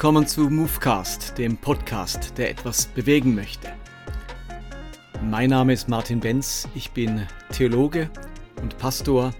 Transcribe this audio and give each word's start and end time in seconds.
Willkommen 0.00 0.26
zu 0.26 0.48
Movecast, 0.48 1.36
dem 1.36 1.58
Podcast, 1.58 2.38
der 2.38 2.48
etwas 2.48 2.86
bewegen 2.86 3.34
möchte. 3.34 3.68
Mein 5.22 5.50
Name 5.50 5.74
ist 5.74 5.90
Martin 5.90 6.20
Benz, 6.20 6.66
ich 6.74 6.92
bin 6.92 7.26
Theologe 7.52 8.08
und 8.62 8.78
Pastor, 8.78 9.34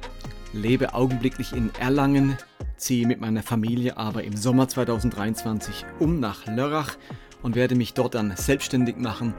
lebe 0.53 0.93
augenblicklich 0.93 1.55
in 1.55 1.75
Erlangen, 1.81 2.37
ziehe 2.77 3.07
mit 3.07 3.23
meiner 3.23 3.43
Familie 3.43 3.97
aber 3.97 4.23
im 4.23 4.37
Sommer 4.37 4.69
2023 4.69 5.87
um 5.98 6.20
nach 6.20 6.45
Lörrach 6.45 6.98
und 7.41 7.55
werde 7.55 7.75
mich 7.75 7.95
dort 7.95 8.15
dann 8.15 8.37
selbstständig 8.37 8.98
machen 8.98 9.33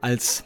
als 0.00 0.42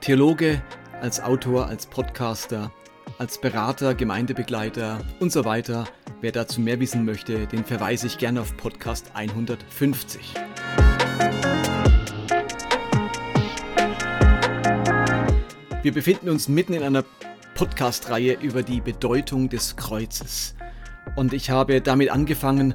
Theologe, 0.00 0.62
als 1.02 1.20
Autor, 1.20 1.66
als 1.66 1.84
Podcaster, 1.84 2.72
als 3.18 3.40
Berater, 3.40 3.94
Gemeindebegleiter 3.94 5.00
und 5.18 5.32
so 5.32 5.44
weiter. 5.44 5.84
Wer 6.20 6.30
dazu 6.30 6.60
mehr 6.60 6.78
wissen 6.78 7.04
möchte, 7.04 7.46
den 7.48 7.64
verweise 7.64 8.06
ich 8.06 8.16
gerne 8.16 8.40
auf 8.40 8.56
Podcast 8.56 9.10
150. 9.14 10.34
Wir 15.82 15.92
befinden 15.92 16.28
uns 16.28 16.48
mitten 16.48 16.74
in 16.74 16.82
einer 16.82 17.04
Podcast-Reihe 17.54 18.34
über 18.40 18.62
die 18.62 18.80
Bedeutung 18.80 19.48
des 19.48 19.74
Kreuzes. 19.76 20.54
Und 21.16 21.32
ich 21.32 21.50
habe 21.50 21.80
damit 21.80 22.10
angefangen, 22.10 22.74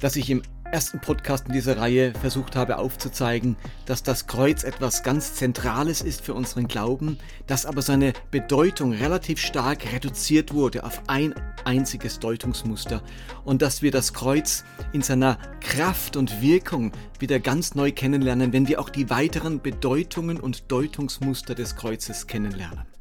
dass 0.00 0.16
ich 0.16 0.30
im 0.30 0.42
ersten 0.72 1.00
Podcast 1.00 1.46
in 1.46 1.52
dieser 1.52 1.78
Reihe 1.78 2.12
versucht 2.12 2.56
habe 2.56 2.78
aufzuzeigen, 2.78 3.56
dass 3.84 4.02
das 4.02 4.26
Kreuz 4.26 4.64
etwas 4.64 5.02
ganz 5.02 5.34
Zentrales 5.34 6.00
ist 6.00 6.22
für 6.22 6.34
unseren 6.34 6.68
Glauben, 6.68 7.18
dass 7.46 7.66
aber 7.66 7.82
seine 7.82 8.12
Bedeutung 8.30 8.92
relativ 8.92 9.38
stark 9.38 9.92
reduziert 9.92 10.52
wurde 10.52 10.84
auf 10.84 11.02
ein 11.06 11.34
einziges 11.64 12.18
Deutungsmuster 12.18 13.02
und 13.44 13.62
dass 13.62 13.82
wir 13.82 13.90
das 13.90 14.12
Kreuz 14.12 14.64
in 14.92 15.02
seiner 15.02 15.38
Kraft 15.60 16.16
und 16.16 16.40
Wirkung 16.40 16.92
wieder 17.18 17.40
ganz 17.40 17.74
neu 17.74 17.92
kennenlernen, 17.92 18.52
wenn 18.52 18.68
wir 18.68 18.80
auch 18.80 18.90
die 18.90 19.10
weiteren 19.10 19.60
Bedeutungen 19.60 20.40
und 20.40 20.70
Deutungsmuster 20.70 21.54
des 21.54 21.76
Kreuzes 21.76 22.26
kennenlernen. 22.26 22.95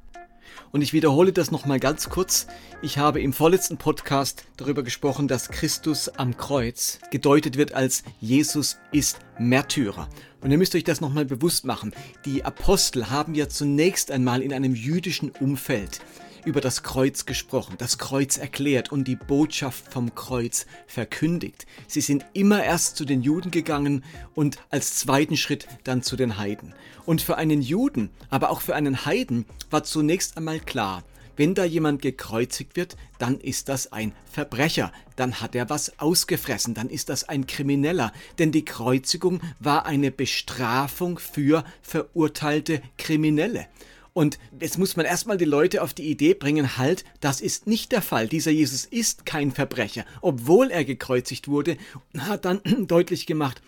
Und 0.71 0.81
ich 0.81 0.93
wiederhole 0.93 1.31
das 1.31 1.51
nochmal 1.51 1.79
ganz 1.79 2.09
kurz. 2.09 2.47
Ich 2.81 2.97
habe 2.97 3.21
im 3.21 3.33
vorletzten 3.33 3.77
Podcast 3.77 4.45
darüber 4.57 4.83
gesprochen, 4.83 5.27
dass 5.27 5.49
Christus 5.49 6.09
am 6.09 6.35
Kreuz 6.37 6.99
gedeutet 7.11 7.57
wird 7.57 7.73
als 7.73 8.03
Jesus 8.19 8.77
ist 8.91 9.19
Märtyrer. 9.39 10.09
Und 10.41 10.51
ihr 10.51 10.57
müsst 10.57 10.75
euch 10.75 10.83
das 10.83 11.01
nochmal 11.01 11.25
bewusst 11.25 11.65
machen. 11.65 11.93
Die 12.25 12.43
Apostel 12.43 13.09
haben 13.09 13.35
ja 13.35 13.49
zunächst 13.49 14.11
einmal 14.11 14.41
in 14.41 14.53
einem 14.53 14.75
jüdischen 14.75 15.31
Umfeld 15.31 16.01
über 16.45 16.61
das 16.61 16.83
Kreuz 16.83 17.25
gesprochen, 17.25 17.75
das 17.77 17.97
Kreuz 17.97 18.37
erklärt 18.37 18.91
und 18.91 19.07
die 19.07 19.15
Botschaft 19.15 19.91
vom 19.91 20.15
Kreuz 20.15 20.65
verkündigt. 20.87 21.65
Sie 21.87 22.01
sind 22.01 22.25
immer 22.33 22.63
erst 22.63 22.95
zu 22.95 23.05
den 23.05 23.21
Juden 23.21 23.51
gegangen 23.51 24.03
und 24.33 24.57
als 24.69 24.95
zweiten 24.95 25.37
Schritt 25.37 25.67
dann 25.83 26.03
zu 26.03 26.15
den 26.15 26.37
Heiden. 26.37 26.73
Und 27.05 27.21
für 27.21 27.37
einen 27.37 27.61
Juden, 27.61 28.09
aber 28.29 28.49
auch 28.49 28.61
für 28.61 28.75
einen 28.75 29.05
Heiden 29.05 29.45
war 29.69 29.83
zunächst 29.83 30.37
einmal 30.37 30.59
klar, 30.59 31.03
wenn 31.37 31.53
da 31.53 31.65
jemand 31.65 32.01
gekreuzigt 32.01 32.77
wird, 32.77 32.95
dann 33.17 33.39
ist 33.39 33.67
das 33.67 33.91
ein 33.91 34.13
Verbrecher, 34.31 34.91
dann 35.17 35.41
hat 35.41 35.53
er 35.55 35.69
was 35.69 35.99
ausgefressen, 35.99 36.73
dann 36.73 36.89
ist 36.89 37.09
das 37.09 37.27
ein 37.27 37.45
Krimineller, 37.45 38.13
denn 38.39 38.51
die 38.51 38.63
Kreuzigung 38.63 39.41
war 39.59 39.85
eine 39.85 40.11
Bestrafung 40.11 41.19
für 41.19 41.65
verurteilte 41.81 42.81
Kriminelle. 42.97 43.67
Und 44.15 44.39
jetzt 44.61 44.77
muss 44.77 44.95
man 44.95 45.05
erstmal 45.05 45.37
die 45.37 45.43
Leute 45.43 45.83
auf 45.83 45.93
die 45.93 46.09
Idee 46.09 46.35
bringen, 46.35 46.77
halt, 46.77 47.03
das 47.19 47.41
ist 47.41 47.67
nicht 47.67 47.91
der 47.91 48.01
Fall. 48.01 48.29
Dieser 48.29 48.49
Jesus 48.49 48.85
ist 48.85 49.25
kein 49.25 49.51
Verbrecher, 49.51 50.05
obwohl 50.21 50.71
er 50.71 50.85
gekreuzigt 50.85 51.49
wurde, 51.49 51.75
hat 52.17 52.45
dann 52.45 52.61
deutlich 52.87 53.25
gemacht, 53.25 53.61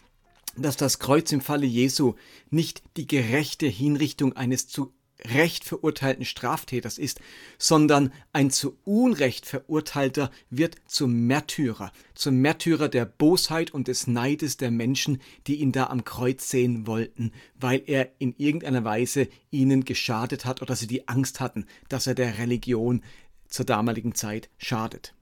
dass 0.56 0.78
das 0.78 1.00
Kreuz 1.00 1.34
im 1.34 1.42
Falle 1.42 1.66
Jesu 1.66 2.14
nicht 2.50 2.82
die 2.96 3.08
gerechte 3.08 3.68
Hinrichtung 3.68 4.38
eines 4.38 4.70
zu 4.70 4.94
Recht 5.26 5.64
verurteilten 5.64 6.26
Straftäters 6.26 6.98
ist, 6.98 7.20
sondern 7.58 8.14
ein 8.34 8.52
zu 8.52 8.78
Unrecht 8.84 9.46
verurteilter 9.46 10.32
wird 10.50 10.78
zum 10.86 11.26
Märtyrer, 11.26 11.92
zum 12.14 12.36
Märtyrer 12.38 12.88
der 12.88 13.06
Bosheit 13.06 13.72
und 13.72 13.88
des 13.88 14.06
Neides 14.06 14.58
der 14.58 14.70
Menschen, 14.70 15.20
die 15.48 15.56
ihn 15.56 15.72
da 15.72 15.88
am 15.88 16.04
Kreuz 16.04 16.50
sehen 16.50 16.86
wollten, 16.86 17.32
weil 17.56 17.82
er 17.88 18.12
in 18.20 18.36
irgendeiner 18.38 18.84
Weise 18.84 19.28
ihnen 19.50 19.86
geschadet 19.86 20.46
hat 20.46 20.62
oder 20.62 20.76
sie 20.76 20.88
die 20.88 21.08
Angst 21.08 21.40
hatten, 21.40 21.66
dass 21.90 22.06
er 22.06 22.16
der 22.16 22.38
Religion 22.38 23.02
zur 23.48 23.66
damaligen 23.66 24.14
Zeit 24.14 24.50
schadet. 24.58 25.17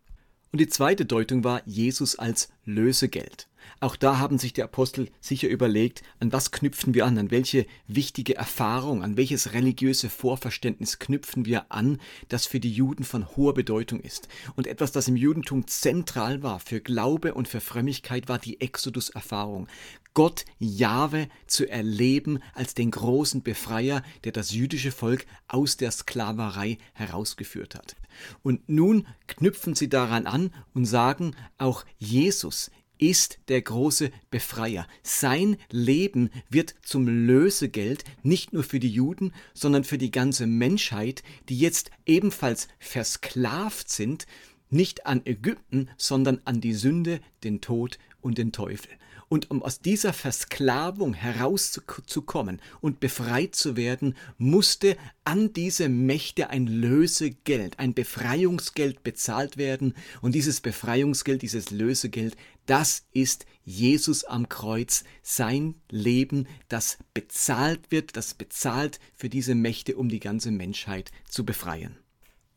Und 0.56 0.60
die 0.60 0.70
zweite 0.70 1.06
Deutung 1.06 1.44
war 1.44 1.62
Jesus 1.66 2.18
als 2.18 2.48
Lösegeld. 2.64 3.50
Auch 3.82 3.98
da 3.98 4.20
haben 4.20 4.38
sich 4.38 4.54
die 4.54 4.64
Apostel 4.64 5.10
sicher 5.20 5.50
überlegt, 5.50 6.02
an 6.22 6.32
was 6.32 6.52
knüpfen 6.52 6.94
wir 6.94 7.06
an, 7.06 7.18
an 7.18 7.30
welche 7.30 7.66
wichtige 7.90 8.38
Erfahrung, 8.38 9.04
an 9.04 9.18
welches 9.18 9.52
religiöse 9.52 10.10
Vorverständnis 10.10 10.98
knüpfen 10.98 11.46
wir 11.46 11.74
an, 11.74 12.00
das 12.30 12.46
für 12.46 12.62
die 12.62 12.72
Juden 12.72 13.04
von 13.04 13.36
hoher 13.36 13.54
Bedeutung 13.54 14.00
ist. 14.00 14.30
Und 14.56 14.66
etwas, 14.66 14.94
das 14.94 15.10
im 15.10 15.18
Judentum 15.18 15.68
zentral 15.68 16.42
war 16.42 16.62
für 16.62 16.80
Glaube 16.80 17.34
und 17.34 17.50
für 17.50 17.60
Frömmigkeit, 17.60 18.30
war 18.30 18.40
die 18.40 18.62
Exodus-Erfahrung. 18.62 19.68
Gott 20.14 20.46
Jahwe 20.58 21.28
zu 21.48 21.70
erleben 21.70 22.40
als 22.54 22.76
den 22.76 22.92
großen 22.92 23.44
Befreier, 23.44 24.04
der 24.24 24.32
das 24.32 24.52
jüdische 24.52 24.94
Volk 24.94 25.26
aus 25.50 25.76
der 25.76 25.92
Sklaverei 25.92 26.78
herausgeführt 26.94 27.76
hat. 27.76 27.98
Und 28.44 28.68
nun 28.68 29.08
knüpfen 29.28 29.76
sie 29.76 29.90
daran 29.90 30.26
an 30.26 30.52
und 30.74 30.86
sagen, 30.86 31.36
auch 31.58 31.86
Jesus 31.98 32.72
ist 32.98 33.40
der 33.48 33.62
große 33.62 34.12
Befreier. 34.30 34.88
Sein 35.04 35.58
Leben 35.70 36.30
wird 36.50 36.76
zum 36.82 37.08
Lösegeld 37.08 38.04
nicht 38.24 38.54
nur 38.54 38.64
für 38.64 38.80
die 38.80 38.90
Juden, 38.90 39.34
sondern 39.54 39.84
für 39.84 39.98
die 39.98 40.12
ganze 40.12 40.48
Menschheit, 40.48 41.24
die 41.50 41.58
jetzt 41.58 41.92
ebenfalls 42.06 42.68
versklavt 42.80 43.90
sind, 43.90 44.26
nicht 44.70 45.06
an 45.06 45.22
Ägypten, 45.26 45.90
sondern 45.98 46.42
an 46.46 46.62
die 46.62 46.74
Sünde, 46.74 47.20
den 47.44 47.62
Tod 47.62 48.00
und 48.22 48.38
den 48.38 48.52
Teufel. 48.52 48.92
Und 49.28 49.50
um 49.52 49.64
aus 49.64 49.80
dieser 49.80 50.14
Versklavung 50.14 51.14
herauszukommen 51.14 52.62
und 52.82 53.00
befreit 53.00 53.56
zu 53.56 53.76
werden, 53.76 54.16
musste 54.38 54.98
an 55.24 55.54
diese 55.54 55.90
Mächte 55.90 56.50
ein 56.50 56.68
Lösegeld, 56.68 57.80
ein 57.80 57.94
Befreiungsgeld 57.94 59.04
bezahlt 59.04 59.58
werden. 59.58 59.96
Und 60.22 60.36
dieses 60.36 60.62
Befreiungsgeld, 60.62 61.42
dieses 61.42 61.72
Lösegeld, 61.72 62.38
das 62.66 63.06
ist 63.14 63.46
Jesus 63.64 64.24
am 64.24 64.48
Kreuz, 64.50 65.04
sein 65.24 65.76
Leben, 65.90 66.48
das 66.68 66.98
bezahlt 67.14 67.92
wird, 67.92 68.16
das 68.16 68.36
bezahlt 68.36 69.00
für 69.16 69.30
diese 69.30 69.56
Mächte, 69.56 69.96
um 69.96 70.10
die 70.10 70.20
ganze 70.20 70.52
Menschheit 70.52 71.12
zu 71.28 71.46
befreien. 71.46 71.98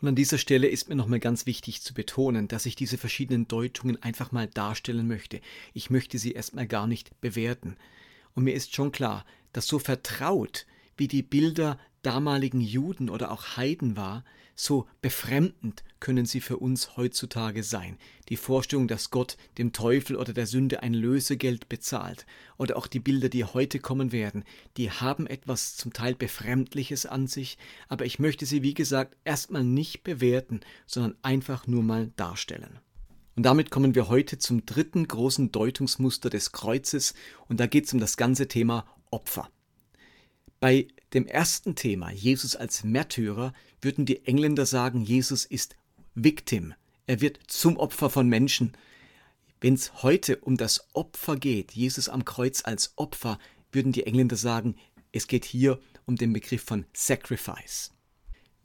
Und 0.01 0.09
an 0.09 0.15
dieser 0.15 0.39
Stelle 0.39 0.69
ist 0.69 0.89
mir 0.89 0.95
nochmal 0.95 1.19
ganz 1.19 1.45
wichtig 1.47 1.83
zu 1.83 1.93
betonen, 1.93 2.47
dass 2.47 2.67
ich 2.67 2.77
diese 2.77 2.99
verschiedenen 2.99 3.49
Deutungen 3.49 4.01
einfach 4.01 4.31
mal 4.31 4.47
darstellen 4.47 5.09
möchte. 5.09 5.41
Ich 5.75 5.91
möchte 5.91 6.19
sie 6.19 6.33
erstmal 6.33 6.69
gar 6.69 6.87
nicht 6.87 7.21
bewerten. 7.21 7.77
Und 8.35 8.45
mir 8.45 8.55
ist 8.55 8.75
schon 8.75 8.93
klar, 8.93 9.25
dass 9.53 9.67
so 9.67 9.81
vertraut 9.81 10.67
wie 10.97 11.09
die 11.09 11.23
Bilder 11.23 11.79
damaligen 12.03 12.61
Juden 12.61 13.11
oder 13.11 13.33
auch 13.33 13.57
Heiden 13.57 13.97
war, 13.97 14.25
so 14.55 14.87
befremdend 15.01 15.83
können 16.01 16.27
sie 16.27 16.41
für 16.41 16.59
uns 16.59 16.97
heutzutage 16.97 17.63
sein. 17.63 17.99
Die 18.29 18.37
Vorstellung, 18.37 18.89
dass 18.89 19.11
Gott 19.11 19.37
dem 19.59 19.73
Teufel 19.73 20.17
oder 20.17 20.33
der 20.33 20.47
Sünde 20.47 20.83
ein 20.83 20.95
Lösegeld 20.95 21.69
bezahlt, 21.69 22.27
oder 22.57 22.77
auch 22.77 22.87
die 22.87 23.01
Bilder, 23.01 23.29
die 23.29 23.45
heute 23.45 23.79
kommen 23.79 24.13
werden, 24.13 24.45
die 24.77 24.91
haben 24.91 25.27
etwas 25.27 25.77
zum 25.77 25.93
Teil 25.93 26.15
Befremdliches 26.15 27.07
an 27.07 27.27
sich, 27.27 27.59
aber 27.89 28.05
ich 28.05 28.19
möchte 28.19 28.47
sie, 28.47 28.63
wie 28.63 28.75
gesagt, 28.75 29.17
erstmal 29.25 29.65
nicht 29.65 30.03
bewerten, 30.03 30.61
sondern 30.87 31.17
einfach 31.23 31.67
nur 31.67 31.83
mal 31.83 32.11
darstellen. 32.17 32.79
Und 33.37 33.45
damit 33.45 33.71
kommen 33.71 33.95
wir 33.95 34.09
heute 34.09 34.39
zum 34.39 34.67
dritten 34.67 35.07
großen 35.07 35.53
Deutungsmuster 35.53 36.31
des 36.31 36.53
Kreuzes, 36.53 37.15
und 37.47 37.61
da 37.61 37.67
geht 37.67 37.87
es 37.87 37.93
um 37.93 38.01
das 38.01 38.17
ganze 38.17 38.49
Thema 38.49 38.85
Opfer. 39.11 39.49
Bei 40.61 40.89
dem 41.15 41.27
ersten 41.27 41.77
Thema, 41.77 42.11
Jesus 42.11 42.57
als 42.57 42.83
Märtyrer, 42.83 43.53
würden 43.81 44.07
die 44.07 44.27
Engländer 44.27 44.67
sagen, 44.67 45.03
Jesus 45.03 45.45
ist 45.45 45.77
Victim. 46.25 46.75
Er 47.07 47.21
wird 47.21 47.39
zum 47.47 47.77
Opfer 47.77 48.11
von 48.11 48.29
Menschen. 48.29 48.73
Wenn 49.61 49.75
es 49.75 50.03
heute 50.03 50.39
um 50.39 50.57
das 50.57 50.89
Opfer 50.93 51.37
geht, 51.37 51.73
Jesus 51.73 52.09
am 52.09 52.25
Kreuz 52.25 52.65
als 52.65 52.93
Opfer, 52.97 53.39
würden 53.73 53.93
die 53.93 54.05
Engländer 54.05 54.37
sagen, 54.37 54.77
es 55.13 55.27
geht 55.27 55.45
hier 55.45 55.81
um 56.07 56.17
den 56.17 56.33
Begriff 56.33 56.63
von 56.65 56.87
Sacrifice. 56.93 57.93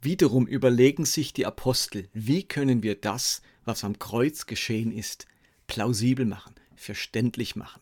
Wiederum 0.00 0.46
überlegen 0.46 1.04
sich 1.04 1.32
die 1.32 1.46
Apostel, 1.46 2.08
wie 2.12 2.42
können 2.42 2.82
wir 2.82 2.96
das, 2.96 3.40
was 3.64 3.84
am 3.84 3.98
Kreuz 3.98 4.46
geschehen 4.46 4.92
ist, 4.92 5.26
plausibel 5.66 6.26
machen, 6.26 6.54
verständlich 6.76 7.56
machen. 7.56 7.80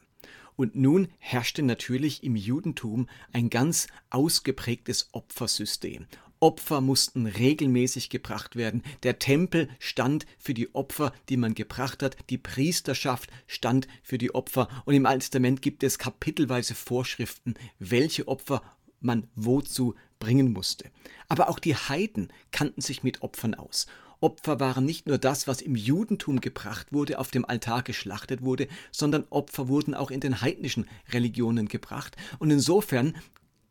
Und 0.55 0.77
nun 0.77 1.09
herrschte 1.19 1.63
natürlich 1.63 2.23
im 2.23 2.37
Judentum 2.37 3.09
ein 3.33 3.49
ganz 3.51 3.89
ausgeprägtes 4.11 5.09
Opfersystem. 5.13 6.07
Opfer 6.43 6.81
mussten 6.81 7.27
regelmäßig 7.27 8.11
gebracht 8.11 8.57
werden. 8.57 8.83
Der 9.05 9.21
Tempel 9.21 9.69
stand 9.79 10.27
für 10.39 10.55
die 10.55 10.75
Opfer, 10.75 11.13
die 11.29 11.37
man 11.37 11.55
gebracht 11.55 12.03
hat. 12.03 12.17
Die 12.31 12.39
Priesterschaft 12.39 13.31
stand 13.47 13.87
für 14.03 14.19
die 14.19 14.35
Opfer. 14.35 14.69
Und 14.85 14.95
im 14.95 15.07
Alten 15.07 15.21
Testament 15.21 15.63
gibt 15.63 15.85
es 15.85 16.01
kapitelweise 16.01 16.75
Vorschriften, 16.75 17.55
welche 17.79 18.27
Opfer 18.27 18.61
man 19.01 19.29
wozu 19.37 19.95
bringen 20.19 20.53
musste. 20.53 20.91
Aber 21.29 21.49
auch 21.49 21.61
die 21.61 21.77
Heiden 21.77 22.33
kannten 22.51 22.81
sich 22.81 23.05
mit 23.05 23.23
Opfern 23.23 23.55
aus. 23.55 23.87
Opfer 24.21 24.59
waren 24.59 24.85
nicht 24.85 25.07
nur 25.07 25.19
das, 25.19 25.47
was 25.47 25.61
im 25.61 25.77
Judentum 25.77 26.41
gebracht 26.41 26.93
wurde, 26.93 27.19
auf 27.19 27.31
dem 27.31 27.45
Altar 27.45 27.83
geschlachtet 27.83 28.43
wurde, 28.43 28.67
sondern 28.91 29.25
Opfer 29.31 29.69
wurden 29.69 29.95
auch 29.95 30.11
in 30.11 30.21
den 30.21 30.41
heidnischen 30.41 30.89
Religionen 31.11 31.69
gebracht. 31.69 32.17
Und 32.39 32.51
insofern 32.51 33.15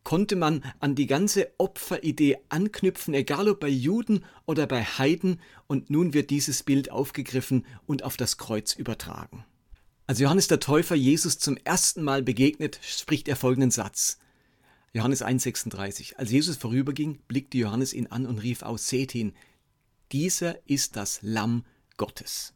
konnte 0.04 0.36
man 0.36 0.64
an 0.80 0.96
die 0.96 1.08
ganze 1.08 1.52
Opferidee 1.58 2.38
anknüpfen, 2.50 3.14
egal 3.14 3.50
ob 3.50 3.60
bei 3.60 3.68
Juden 3.70 4.24
oder 4.46 4.68
bei 4.68 4.84
Heiden, 4.84 5.40
und 5.68 5.90
nun 5.90 6.14
wird 6.14 6.30
dieses 6.30 6.64
Bild 6.64 6.92
aufgegriffen 6.92 7.66
und 7.86 8.04
auf 8.04 8.18
das 8.18 8.38
Kreuz 8.38 8.74
übertragen. 8.74 9.46
Als 10.08 10.20
Johannes 10.20 10.48
der 10.48 10.60
Täufer 10.60 10.96
Jesus 10.96 11.40
zum 11.40 11.58
ersten 11.64 12.04
Mal 12.04 12.24
begegnet, 12.24 12.80
spricht 12.84 13.28
er 13.28 13.36
folgenden 13.36 13.72
Satz. 13.72 14.18
Johannes 14.94 15.24
1,36. 15.24 16.16
Als 16.16 16.32
Jesus 16.32 16.58
vorüberging, 16.58 17.20
blickte 17.28 17.58
Johannes 17.58 17.94
ihn 17.94 18.08
an 18.08 18.26
und 18.26 18.40
rief 18.40 18.62
aus: 18.62 18.88
Seht 18.88 19.16
ihn, 19.16 19.34
dieser 20.12 20.58
ist 20.68 20.98
das 20.98 21.20
Lamm 21.22 21.64
Gottes. 21.96 22.54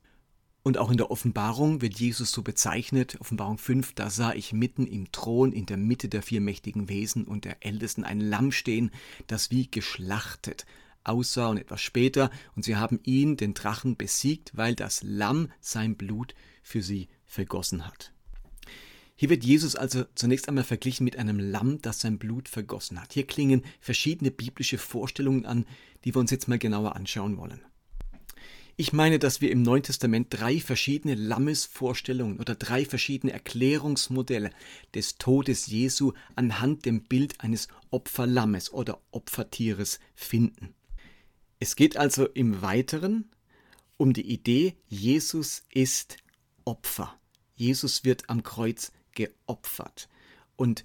Und 0.65 0.79
auch 0.79 0.89
in 0.89 0.97
der 0.97 1.11
Offenbarung 1.11 1.83
wird 1.83 1.99
Jesus 1.99 2.31
so 2.31 2.41
bezeichnet. 2.41 3.21
Offenbarung 3.21 3.59
5, 3.59 3.93
da 3.93 4.09
sah 4.09 4.33
ich 4.33 4.51
mitten 4.51 4.87
im 4.87 5.11
Thron 5.11 5.51
in 5.51 5.67
der 5.67 5.77
Mitte 5.77 6.09
der 6.09 6.23
vier 6.23 6.41
mächtigen 6.41 6.89
Wesen 6.89 7.25
und 7.25 7.45
der 7.45 7.63
Ältesten 7.63 8.03
ein 8.03 8.19
Lamm 8.19 8.51
stehen, 8.51 8.89
das 9.27 9.51
wie 9.51 9.69
geschlachtet 9.69 10.65
aussah 11.03 11.49
und 11.49 11.57
etwas 11.57 11.83
später, 11.83 12.31
und 12.55 12.65
sie 12.65 12.77
haben 12.77 12.99
ihn, 13.03 13.37
den 13.37 13.53
Drachen, 13.53 13.95
besiegt, 13.95 14.53
weil 14.57 14.73
das 14.73 15.03
Lamm 15.03 15.49
sein 15.61 15.97
Blut 15.97 16.33
für 16.63 16.81
sie 16.81 17.09
vergossen 17.27 17.85
hat. 17.85 18.11
Hier 19.15 19.29
wird 19.29 19.43
Jesus 19.43 19.75
also 19.75 20.05
zunächst 20.15 20.49
einmal 20.49 20.63
verglichen 20.63 21.03
mit 21.03 21.15
einem 21.15 21.37
Lamm, 21.37 21.79
das 21.83 22.01
sein 22.01 22.17
Blut 22.17 22.49
vergossen 22.49 22.99
hat. 22.99 23.13
Hier 23.13 23.27
klingen 23.27 23.61
verschiedene 23.79 24.31
biblische 24.31 24.79
Vorstellungen 24.79 25.45
an, 25.45 25.67
die 26.05 26.15
wir 26.15 26.19
uns 26.19 26.31
jetzt 26.31 26.47
mal 26.47 26.57
genauer 26.57 26.95
anschauen 26.95 27.37
wollen. 27.37 27.61
Ich 28.77 28.91
meine, 28.91 29.19
dass 29.19 29.39
wir 29.39 29.51
im 29.51 29.61
Neuen 29.61 29.83
Testament 29.83 30.27
drei 30.31 30.59
verschiedene 30.59 31.15
Lammesvorstellungen 31.15 32.39
oder 32.39 32.55
drei 32.55 32.83
verschiedene 32.83 33.31
Erklärungsmodelle 33.31 34.49
des 34.93 35.17
Todes 35.17 35.67
Jesu 35.67 36.11
anhand 36.35 36.85
dem 36.85 37.03
Bild 37.03 37.39
eines 37.39 37.69
Opferlammes 37.89 38.73
oder 38.73 38.99
Opfertieres 39.11 40.01
finden. 40.13 40.75
Es 41.59 41.77
geht 41.77 41.95
also 41.95 42.27
im 42.27 42.61
Weiteren 42.61 43.31
um 43.95 44.11
die 44.11 44.29
Idee, 44.29 44.75
Jesus 44.87 45.63
ist 45.73 46.17
Opfer. 46.65 47.17
Jesus 47.55 48.03
wird 48.03 48.29
am 48.29 48.43
Kreuz 48.43 48.91
geopfert. 49.13 50.09
Und 50.57 50.83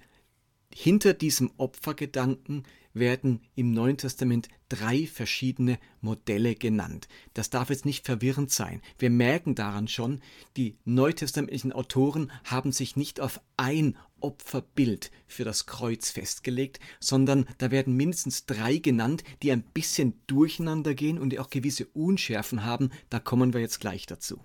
hinter 0.72 1.12
diesem 1.12 1.50
Opfergedanken 1.56 2.62
werden 2.92 3.40
im 3.56 3.72
Neuen 3.72 3.96
Testament 3.96 4.48
drei 4.70 5.06
verschiedene 5.06 5.78
Modelle 6.00 6.54
genannt. 6.54 7.08
Das 7.34 7.50
darf 7.50 7.68
jetzt 7.68 7.84
nicht 7.84 8.06
verwirrend 8.06 8.50
sein. 8.50 8.80
Wir 8.98 9.10
merken 9.10 9.54
daran 9.54 9.88
schon, 9.88 10.22
die 10.56 10.78
neutestamentlichen 10.86 11.72
Autoren 11.72 12.32
haben 12.44 12.72
sich 12.72 12.96
nicht 12.96 13.20
auf 13.20 13.40
ein 13.58 13.98
Opferbild 14.20 15.10
für 15.26 15.44
das 15.44 15.66
Kreuz 15.66 16.10
festgelegt, 16.10 16.80
sondern 17.00 17.46
da 17.58 17.70
werden 17.70 17.96
mindestens 17.96 18.46
drei 18.46 18.76
genannt, 18.76 19.24
die 19.42 19.52
ein 19.52 19.62
bisschen 19.62 20.20
durcheinander 20.26 20.94
gehen 20.94 21.18
und 21.18 21.30
die 21.30 21.38
auch 21.38 21.50
gewisse 21.50 21.86
Unschärfen 21.86 22.64
haben. 22.64 22.90
Da 23.10 23.18
kommen 23.18 23.52
wir 23.52 23.60
jetzt 23.60 23.80
gleich 23.80 24.06
dazu. 24.06 24.42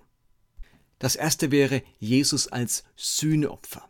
Das 0.98 1.14
erste 1.14 1.50
wäre 1.50 1.82
Jesus 1.98 2.48
als 2.48 2.84
Sühneopfer. 2.96 3.88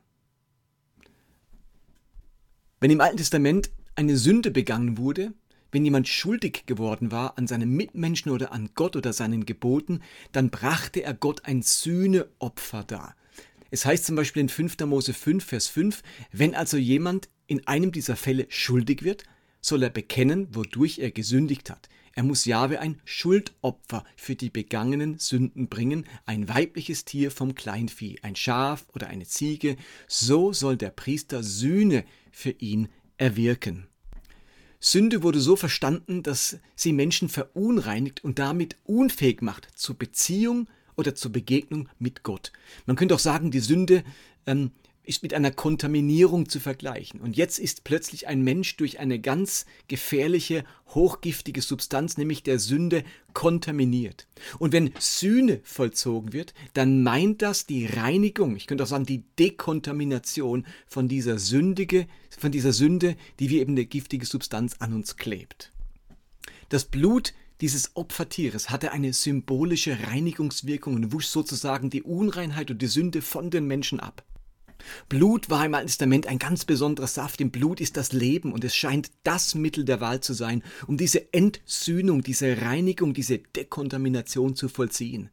Wenn 2.81 2.91
im 2.91 3.01
Alten 3.01 3.17
Testament 3.17 3.71
eine 3.95 4.17
Sünde 4.17 4.51
begangen 4.51 4.99
wurde, 4.99 5.33
wenn 5.73 5.85
jemand 5.85 6.09
schuldig 6.09 6.65
geworden 6.67 7.11
war 7.11 7.39
an 7.39 7.47
seinem 7.47 7.71
Mitmenschen 7.71 8.31
oder 8.31 8.53
an 8.53 8.71
Gott 8.75 8.97
oder 8.97 9.13
seinen 9.13 9.47
Geboten, 9.47 10.01
dann 10.33 10.51
brachte 10.51 11.03
er 11.03 11.15
Gott 11.15 11.45
ein 11.45 11.63
Sühneopfer 11.63 12.85
dar. 12.85 13.17
Es 13.71 13.85
heißt 13.85 14.05
zum 14.05 14.17
Beispiel 14.17 14.43
in 14.43 14.49
5. 14.49 14.79
Mose 14.87 15.13
5, 15.13 15.45
Vers 15.45 15.69
5, 15.69 16.03
wenn 16.33 16.55
also 16.55 16.77
jemand 16.77 17.29
in 17.47 17.67
einem 17.67 17.93
dieser 17.93 18.17
Fälle 18.17 18.47
schuldig 18.49 19.03
wird, 19.03 19.25
soll 19.61 19.83
er 19.83 19.91
bekennen, 19.91 20.49
wodurch 20.53 20.99
er 20.99 21.11
gesündigt 21.11 21.71
hat. 21.71 21.89
Er 22.15 22.23
muss 22.23 22.47
Jahwe 22.47 22.81
ein 22.81 23.01
Schuldopfer 23.05 24.03
für 24.17 24.37
die 24.37 24.49
begangenen 24.49 25.19
Sünden 25.19 25.69
bringen, 25.69 26.07
ein 26.25 26.49
weibliches 26.49 27.05
Tier 27.05 27.31
vom 27.31 27.55
Kleinvieh, 27.55 28.21
ein 28.23 28.37
Schaf 28.37 28.87
oder 28.95 29.09
eine 29.09 29.27
Ziege. 29.27 29.77
So 30.09 30.55
soll 30.55 30.79
der 30.79 30.91
Priester 30.91 31.43
Sühne 31.43 32.05
für 32.33 32.53
ihn 32.53 32.89
erwirken. 33.19 33.89
Sünde 34.81 35.23
wurde 35.23 35.41
so 35.41 35.57
verstanden, 35.57 36.23
dass 36.23 36.59
sie 36.75 36.93
Menschen 36.93 37.29
verunreinigt 37.29 38.23
und 38.25 38.39
damit 38.39 38.77
unfähig 38.85 39.43
macht 39.43 39.69
zur 39.75 39.97
Beziehung 39.97 40.69
oder 40.97 41.15
zur 41.15 41.33
Begegnung 41.33 41.89
mit 41.99 42.23
Gott. 42.23 42.53
Man 42.87 42.97
könnte 42.97 43.15
auch 43.15 43.21
sagen, 43.21 43.51
die 43.51 43.61
Sünde 43.61 44.05
ähm, 44.47 44.71
ist 45.07 45.23
mit 45.23 45.33
einer 45.33 45.51
Kontaminierung 45.51 46.49
zu 46.49 46.61
vergleichen. 46.61 47.21
Und 47.21 47.37
jetzt 47.37 47.59
ist 47.59 47.85
plötzlich 47.85 48.27
ein 48.27 48.43
Mensch 48.43 48.77
durch 48.77 48.99
eine 48.99 49.21
ganz 49.21 49.65
gefährliche, 49.89 50.65
hochgiftige 50.89 51.63
Substanz, 51.63 52.19
nämlich 52.19 52.43
der 52.43 52.59
Sünde, 52.59 53.05
kontaminiert. 53.33 54.27
Und 54.59 54.73
wenn 54.73 54.93
Sühne 54.99 55.61
vollzogen 55.63 56.33
wird, 56.33 56.55
dann 56.75 57.03
meint 57.03 57.43
das 57.43 57.67
die 57.67 57.87
Reinigung, 57.87 58.57
ich 58.57 58.67
könnte 58.67 58.85
auch 58.85 58.89
sagen 58.89 59.07
die 59.07 59.25
Dekontamination 59.39 60.67
von 60.87 61.09
dieser 61.09 61.39
sündige, 61.39 62.07
von 62.37 62.51
dieser 62.51 62.73
Sünde, 62.73 63.17
die 63.39 63.51
wie 63.51 63.61
eben 63.61 63.73
eine 63.73 63.87
giftige 63.87 64.27
Substanz 64.27 64.77
an 64.81 64.93
uns 64.93 65.17
klebt. 65.17 65.73
Das 66.69 66.85
Blut 66.85 67.33
dieses 67.61 67.97
Opfertieres 67.97 68.69
hatte 68.69 68.93
eine 68.93 69.13
symbolische 69.13 69.99
Reinigungswirkung 70.09 70.95
und 70.95 71.13
wusch 71.13 71.27
sozusagen 71.27 71.89
die 71.89 72.03
Unreinheit 72.03 72.71
und 72.71 72.83
die 72.83 72.87
Sünde 72.87 73.23
von 73.23 73.51
den 73.51 73.67
Menschen 73.67 74.01
ab. 74.01 74.25
Blut 75.09 75.51
war 75.51 75.65
im 75.65 75.75
Alten 75.75 75.89
Testament 75.89 76.27
ein 76.27 76.39
ganz 76.39 76.65
besonderer 76.65 77.07
Saft. 77.07 77.41
Im 77.41 77.51
Blut 77.51 77.81
ist 77.81 77.97
das 77.97 78.13
Leben 78.13 78.53
und 78.53 78.65
es 78.65 78.75
scheint 78.75 79.11
das 79.25 79.55
Mittel 79.55 79.85
der 79.85 80.01
Wahl 80.01 80.21
zu 80.21 80.33
sein, 80.33 80.63
um 80.87 80.97
diese 80.97 81.33
Entsühnung, 81.33 82.23
diese 82.23 82.63
Reinigung, 82.63 83.15
diese 83.15 83.39
Dekontamination 83.39 84.57
zu 84.57 84.69
vollziehen. 84.69 85.31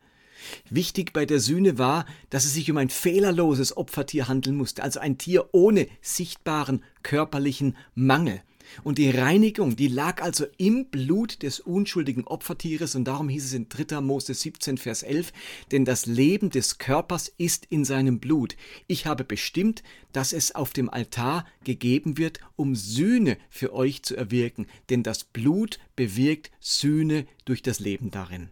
Wichtig 0.70 1.14
bei 1.14 1.26
der 1.26 1.40
Sühne 1.40 1.78
war, 1.78 2.06
dass 2.30 2.46
es 2.46 2.54
sich 2.54 2.70
um 2.70 2.78
ein 2.78 2.90
fehlerloses 2.90 3.78
Opfertier 3.78 4.28
handeln 4.28 4.58
musste, 4.58 4.84
also 4.84 5.00
ein 5.00 5.18
Tier 5.18 5.50
ohne 5.54 5.88
sichtbaren 6.02 6.84
körperlichen 7.02 7.78
Mangel. 7.96 8.42
Und 8.84 8.98
die 8.98 9.10
Reinigung, 9.10 9.76
die 9.76 9.88
lag 9.88 10.22
also 10.22 10.46
im 10.58 10.86
Blut 10.88 11.44
des 11.44 11.60
unschuldigen 11.60 12.26
Opfertieres 12.26 12.96
und 12.96 13.06
darum 13.06 13.30
hieß 13.30 13.46
es 13.46 13.54
in 13.54 13.70
3. 13.70 14.02
Mose 14.02 14.34
17, 14.34 14.78
Vers 14.78 15.04
11, 15.04 15.32
denn 15.72 15.86
das 15.86 16.06
Leben 16.06 16.50
des 16.50 16.78
Körpers 16.78 17.32
ist 17.38 17.66
in 17.70 17.86
seinem 17.86 18.20
Blut. 18.20 18.56
Ich 18.88 19.06
habe 19.06 19.24
bestimmt, 19.24 19.84
dass 20.12 20.34
es 20.34 20.56
auf 20.56 20.74
dem 20.74 20.90
Altar 20.90 21.46
gegeben 21.64 22.18
wird, 22.18 22.40
um 22.56 22.76
Sühne 22.76 23.38
für 23.50 23.74
euch 23.74 24.04
zu 24.04 24.16
erwirken, 24.16 24.68
denn 24.90 25.04
das 25.04 25.24
Blut 25.24 25.80
bewirkt 25.96 26.52
Sühne 26.60 27.26
durch 27.46 27.62
das 27.62 27.80
Leben 27.80 28.12
darin. 28.12 28.50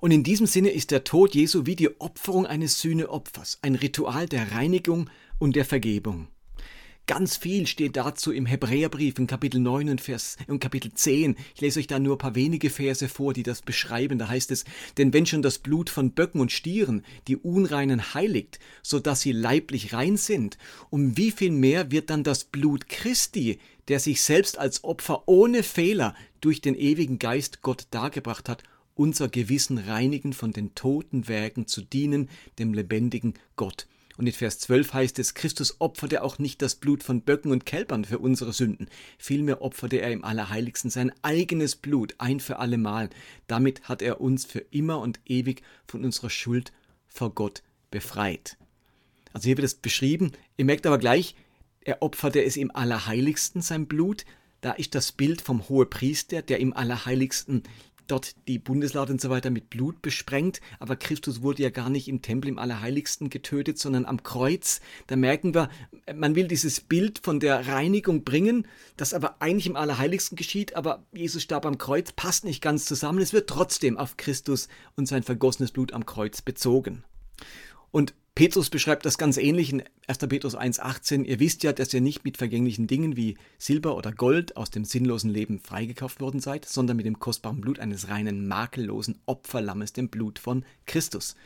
Und 0.00 0.10
in 0.10 0.22
diesem 0.22 0.46
Sinne 0.46 0.70
ist 0.70 0.90
der 0.90 1.04
Tod 1.04 1.34
Jesu 1.34 1.66
wie 1.66 1.76
die 1.76 2.00
Opferung 2.00 2.46
eines 2.46 2.80
Sühneopfers, 2.80 3.58
ein 3.62 3.74
Ritual 3.74 4.28
der 4.28 4.52
Reinigung 4.52 5.08
und 5.38 5.56
der 5.56 5.64
Vergebung. 5.64 6.28
Ganz 7.06 7.36
viel 7.36 7.66
steht 7.66 7.96
dazu 7.96 8.32
im 8.32 8.46
Hebräerbrief 8.46 9.18
in 9.18 9.26
Kapitel 9.26 9.60
9 9.60 9.90
und 9.90 10.00
Vers 10.00 10.38
und 10.46 10.58
Kapitel 10.58 10.94
10. 10.94 11.36
Ich 11.54 11.60
lese 11.60 11.78
euch 11.78 11.86
da 11.86 11.98
nur 11.98 12.14
ein 12.14 12.18
paar 12.18 12.34
wenige 12.34 12.70
Verse 12.70 13.10
vor, 13.10 13.34
die 13.34 13.42
das 13.42 13.60
beschreiben. 13.60 14.18
Da 14.18 14.28
heißt 14.28 14.50
es, 14.50 14.64
denn 14.96 15.12
wenn 15.12 15.26
schon 15.26 15.42
das 15.42 15.58
Blut 15.58 15.90
von 15.90 16.12
Böcken 16.12 16.40
und 16.40 16.50
Stieren 16.50 17.04
die 17.28 17.36
Unreinen 17.36 18.14
heiligt, 18.14 18.58
so 18.82 19.00
dass 19.00 19.20
sie 19.20 19.32
leiblich 19.32 19.92
rein 19.92 20.16
sind, 20.16 20.56
um 20.88 21.18
wie 21.18 21.30
viel 21.30 21.50
mehr 21.50 21.90
wird 21.90 22.08
dann 22.08 22.24
das 22.24 22.44
Blut 22.44 22.88
Christi, 22.88 23.58
der 23.88 24.00
sich 24.00 24.22
selbst 24.22 24.56
als 24.56 24.82
Opfer 24.82 25.28
ohne 25.28 25.62
Fehler 25.62 26.14
durch 26.40 26.62
den 26.62 26.74
ewigen 26.74 27.18
Geist 27.18 27.60
Gott 27.60 27.86
dargebracht 27.90 28.48
hat, 28.48 28.62
unser 28.94 29.28
Gewissen 29.28 29.76
reinigen 29.76 30.32
von 30.32 30.52
den 30.52 30.74
toten 30.74 31.28
Werken 31.28 31.66
zu 31.66 31.82
dienen, 31.82 32.30
dem 32.58 32.72
lebendigen 32.72 33.34
Gott. 33.56 33.88
Und 34.16 34.26
in 34.26 34.32
Vers 34.32 34.60
12 34.60 34.92
heißt 34.92 35.18
es, 35.18 35.34
Christus 35.34 35.80
opferte 35.80 36.22
auch 36.22 36.38
nicht 36.38 36.62
das 36.62 36.76
Blut 36.76 37.02
von 37.02 37.22
Böcken 37.22 37.50
und 37.50 37.66
Kälbern 37.66 38.04
für 38.04 38.20
unsere 38.20 38.52
Sünden. 38.52 38.88
Vielmehr 39.18 39.60
opferte 39.60 39.96
er 39.96 40.12
im 40.12 40.24
Allerheiligsten 40.24 40.90
sein 40.90 41.12
eigenes 41.22 41.74
Blut 41.74 42.14
ein 42.18 42.38
für 42.38 42.58
allemal. 42.58 43.10
Damit 43.48 43.88
hat 43.88 44.02
er 44.02 44.20
uns 44.20 44.44
für 44.44 44.60
immer 44.70 45.00
und 45.00 45.18
ewig 45.26 45.62
von 45.86 46.04
unserer 46.04 46.30
Schuld 46.30 46.72
vor 47.08 47.34
Gott 47.34 47.62
befreit. 47.90 48.56
Also 49.32 49.46
hier 49.46 49.56
wird 49.56 49.66
es 49.66 49.74
beschrieben. 49.74 50.32
Ihr 50.56 50.64
merkt 50.64 50.86
aber 50.86 50.98
gleich, 50.98 51.34
er 51.80 52.00
opferte 52.00 52.42
es 52.44 52.56
im 52.56 52.74
Allerheiligsten 52.74 53.62
sein 53.62 53.86
Blut. 53.86 54.24
da 54.60 54.72
ist 54.72 54.94
das 54.94 55.12
Bild 55.12 55.42
vom 55.42 55.68
Hohepriester, 55.68 56.40
der 56.40 56.58
im 56.58 56.72
Allerheiligsten 56.72 57.64
dort 58.06 58.34
die 58.48 58.58
Bundeslade 58.58 59.12
und 59.12 59.20
so 59.20 59.30
weiter 59.30 59.50
mit 59.50 59.70
Blut 59.70 60.02
besprengt, 60.02 60.60
aber 60.78 60.96
Christus 60.96 61.42
wurde 61.42 61.62
ja 61.62 61.70
gar 61.70 61.90
nicht 61.90 62.08
im 62.08 62.22
Tempel 62.22 62.48
im 62.48 62.58
Allerheiligsten 62.58 63.30
getötet, 63.30 63.78
sondern 63.78 64.04
am 64.04 64.22
Kreuz. 64.22 64.80
Da 65.06 65.16
merken 65.16 65.54
wir, 65.54 65.68
man 66.14 66.34
will 66.34 66.48
dieses 66.48 66.80
Bild 66.80 67.20
von 67.22 67.40
der 67.40 67.66
Reinigung 67.66 68.24
bringen, 68.24 68.66
das 68.96 69.14
aber 69.14 69.36
eigentlich 69.40 69.66
im 69.66 69.76
Allerheiligsten 69.76 70.36
geschieht, 70.36 70.76
aber 70.76 71.04
Jesus 71.12 71.42
starb 71.42 71.66
am 71.66 71.78
Kreuz, 71.78 72.12
passt 72.12 72.44
nicht 72.44 72.62
ganz 72.62 72.84
zusammen. 72.84 73.20
Es 73.20 73.32
wird 73.32 73.48
trotzdem 73.48 73.96
auf 73.96 74.16
Christus 74.16 74.68
und 74.96 75.06
sein 75.06 75.22
vergossenes 75.22 75.72
Blut 75.72 75.92
am 75.92 76.06
Kreuz 76.06 76.42
bezogen. 76.42 77.04
Und 77.90 78.14
Petrus 78.34 78.68
beschreibt 78.68 79.06
das 79.06 79.16
ganz 79.16 79.36
ähnlich 79.36 79.72
in 79.72 79.84
1. 80.08 80.18
Petrus 80.18 80.56
1,18. 80.56 81.22
Ihr 81.22 81.38
wisst 81.38 81.62
ja, 81.62 81.72
dass 81.72 81.94
ihr 81.94 82.00
nicht 82.00 82.24
mit 82.24 82.36
vergänglichen 82.36 82.88
Dingen 82.88 83.16
wie 83.16 83.36
Silber 83.58 83.96
oder 83.96 84.10
Gold 84.10 84.56
aus 84.56 84.70
dem 84.70 84.84
sinnlosen 84.84 85.30
Leben 85.30 85.60
freigekauft 85.60 86.20
worden 86.20 86.40
seid, 86.40 86.64
sondern 86.64 86.96
mit 86.96 87.06
dem 87.06 87.20
kostbaren 87.20 87.60
Blut 87.60 87.78
eines 87.78 88.08
reinen, 88.08 88.48
makellosen 88.48 89.20
Opferlammes, 89.26 89.92
dem 89.92 90.08
Blut 90.08 90.40
von 90.40 90.64
Christus. 90.84 91.36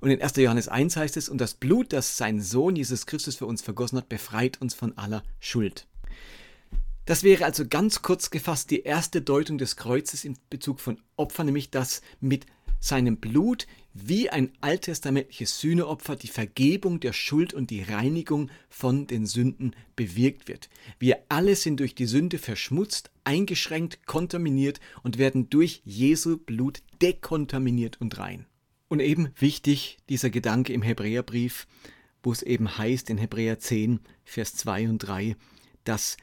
Und 0.00 0.10
in 0.10 0.20
1. 0.20 0.34
Johannes 0.36 0.66
1 0.66 0.96
heißt 0.96 1.16
es, 1.16 1.28
und 1.28 1.40
das 1.40 1.54
Blut, 1.54 1.92
das 1.92 2.16
sein 2.16 2.40
Sohn 2.40 2.74
Jesus 2.74 3.06
Christus 3.06 3.36
für 3.36 3.46
uns 3.46 3.62
vergossen 3.62 3.98
hat, 3.98 4.08
befreit 4.08 4.60
uns 4.60 4.74
von 4.74 4.98
aller 4.98 5.22
Schuld. 5.38 5.86
Das 7.04 7.22
wäre 7.22 7.44
also 7.44 7.64
ganz 7.68 8.02
kurz 8.02 8.30
gefasst 8.30 8.72
die 8.72 8.82
erste 8.82 9.22
Deutung 9.22 9.56
des 9.56 9.76
Kreuzes 9.76 10.24
in 10.24 10.36
Bezug 10.50 10.80
von 10.80 11.00
Opfern, 11.16 11.46
nämlich 11.46 11.70
dass 11.70 12.00
mit 12.20 12.46
seinem 12.84 13.16
Blut 13.16 13.66
wie 13.94 14.28
ein 14.28 14.52
alttestamentliches 14.60 15.58
Sühneopfer 15.60 16.16
die 16.16 16.28
Vergebung 16.28 17.00
der 17.00 17.12
Schuld 17.12 17.54
und 17.54 17.70
die 17.70 17.82
Reinigung 17.82 18.50
von 18.68 19.06
den 19.06 19.24
Sünden 19.24 19.74
bewirkt 19.96 20.48
wird. 20.48 20.68
Wir 20.98 21.20
alle 21.28 21.56
sind 21.56 21.80
durch 21.80 21.94
die 21.94 22.06
Sünde 22.06 22.38
verschmutzt, 22.38 23.10
eingeschränkt, 23.22 24.04
kontaminiert 24.06 24.80
und 25.02 25.16
werden 25.16 25.48
durch 25.48 25.80
Jesu 25.84 26.36
Blut 26.36 26.82
dekontaminiert 27.00 28.00
und 28.00 28.18
rein. 28.18 28.46
Und 28.88 29.00
eben 29.00 29.30
wichtig 29.38 29.96
dieser 30.08 30.28
Gedanke 30.28 30.72
im 30.72 30.82
Hebräerbrief, 30.82 31.66
wo 32.22 32.32
es 32.32 32.42
eben 32.42 32.76
heißt 32.76 33.08
in 33.08 33.18
Hebräer 33.18 33.58
10, 33.58 34.00
Vers 34.24 34.56
2 34.56 34.88
und 34.88 34.98
3, 34.98 35.36
dass 35.84 36.16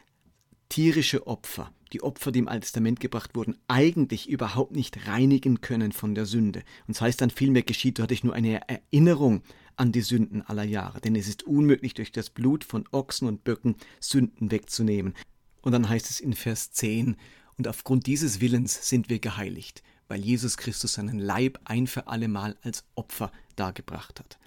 tierische 0.70 1.26
Opfer, 1.26 1.74
die 1.94 2.04
Opfer, 2.04 2.32
die 2.32 2.40
im 2.40 2.48
Alten 2.48 2.62
Testament 2.62 3.00
gebracht 3.00 3.36
wurden, 3.36 3.58
eigentlich 3.68 4.30
überhaupt 4.30 4.74
nicht 4.74 5.08
reinigen 5.08 5.62
können 5.62 5.92
von 5.92 6.16
der 6.16 6.26
Sünde. 6.26 6.60
Und 6.88 6.96
das 6.96 7.02
heißt 7.02 7.22
dann 7.22 7.30
vielmehr 7.30 7.64
geschieht 7.64 8.00
dadurch 8.00 8.24
nur 8.24 8.34
eine 8.34 8.62
Erinnerung 8.68 9.44
an 9.76 9.92
die 9.92 10.02
Sünden 10.02 10.42
aller 10.42 10.64
Jahre. 10.64 11.02
Denn 11.02 11.16
es 11.16 11.28
ist 11.28 11.44
unmöglich, 11.44 11.94
durch 11.94 12.12
das 12.12 12.30
Blut 12.30 12.64
von 12.64 12.86
Ochsen 12.92 13.28
und 13.28 13.44
Böcken 13.44 13.76
Sünden 14.00 14.52
wegzunehmen. 14.52 15.14
Und 15.62 15.74
dann 15.74 15.90
heißt 15.90 16.10
es 16.10 16.20
in 16.20 16.34
Vers 16.34 16.72
10, 16.72 17.18
und 17.58 17.68
aufgrund 17.68 18.08
dieses 18.08 18.42
Willens 18.42 18.90
sind 18.90 19.10
wir 19.10 19.20
geheiligt, 19.20 19.84
weil 20.08 20.22
Jesus 20.22 20.58
Christus 20.58 20.94
seinen 20.94 21.20
Leib 21.20 21.60
ein 21.66 21.86
für 21.86 22.08
allemal 22.08 22.58
als 22.64 22.86
Opfer 22.96 23.32
dargebracht 23.56 24.20
hat. 24.20 24.40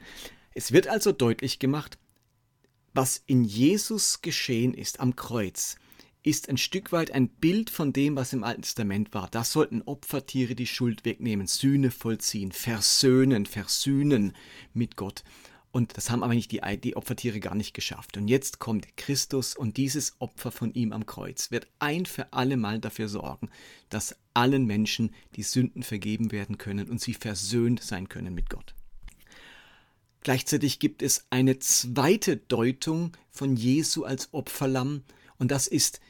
Es 0.52 0.72
wird 0.72 0.88
also 0.88 1.12
deutlich 1.12 1.58
gemacht, 1.58 1.98
was 2.92 3.22
in 3.26 3.44
Jesus 3.44 4.20
geschehen 4.22 4.74
ist 4.74 5.00
am 5.00 5.16
Kreuz, 5.16 5.76
ist 6.24 6.48
ein 6.48 6.56
Stück 6.56 6.90
weit 6.90 7.10
ein 7.10 7.28
Bild 7.28 7.68
von 7.68 7.92
dem, 7.92 8.16
was 8.16 8.32
im 8.32 8.44
Alten 8.44 8.62
Testament 8.62 9.12
war. 9.12 9.28
Da 9.30 9.44
sollten 9.44 9.82
Opfertiere 9.82 10.54
die 10.54 10.66
Schuld 10.66 11.04
wegnehmen, 11.04 11.46
Sühne 11.46 11.90
vollziehen, 11.90 12.50
versöhnen, 12.50 13.44
versühnen 13.44 14.34
mit 14.72 14.96
Gott. 14.96 15.22
Und 15.70 15.96
das 15.96 16.08
haben 16.08 16.22
aber 16.22 16.34
nicht 16.34 16.50
die, 16.50 16.62
die 16.78 16.96
Opfertiere 16.96 17.40
gar 17.40 17.54
nicht 17.54 17.74
geschafft. 17.74 18.16
Und 18.16 18.28
jetzt 18.28 18.58
kommt 18.58 18.96
Christus 18.96 19.54
und 19.54 19.76
dieses 19.76 20.14
Opfer 20.18 20.50
von 20.50 20.72
ihm 20.72 20.92
am 20.92 21.04
Kreuz 21.04 21.50
wird 21.50 21.66
ein 21.78 22.06
für 22.06 22.32
alle 22.32 22.56
Mal 22.56 22.80
dafür 22.80 23.08
sorgen, 23.08 23.50
dass 23.90 24.16
allen 24.32 24.64
Menschen 24.64 25.14
die 25.36 25.42
Sünden 25.42 25.82
vergeben 25.82 26.32
werden 26.32 26.56
können 26.56 26.88
und 26.88 27.02
sie 27.02 27.12
versöhnt 27.12 27.82
sein 27.82 28.08
können 28.08 28.34
mit 28.34 28.48
Gott. 28.48 28.74
Gleichzeitig 30.22 30.78
gibt 30.78 31.02
es 31.02 31.26
eine 31.28 31.58
zweite 31.58 32.38
Deutung 32.38 33.12
von 33.30 33.56
Jesu 33.56 34.04
als 34.04 34.32
Opferlamm 34.32 35.02
und 35.38 35.50
das 35.50 35.66
ist 35.66 36.00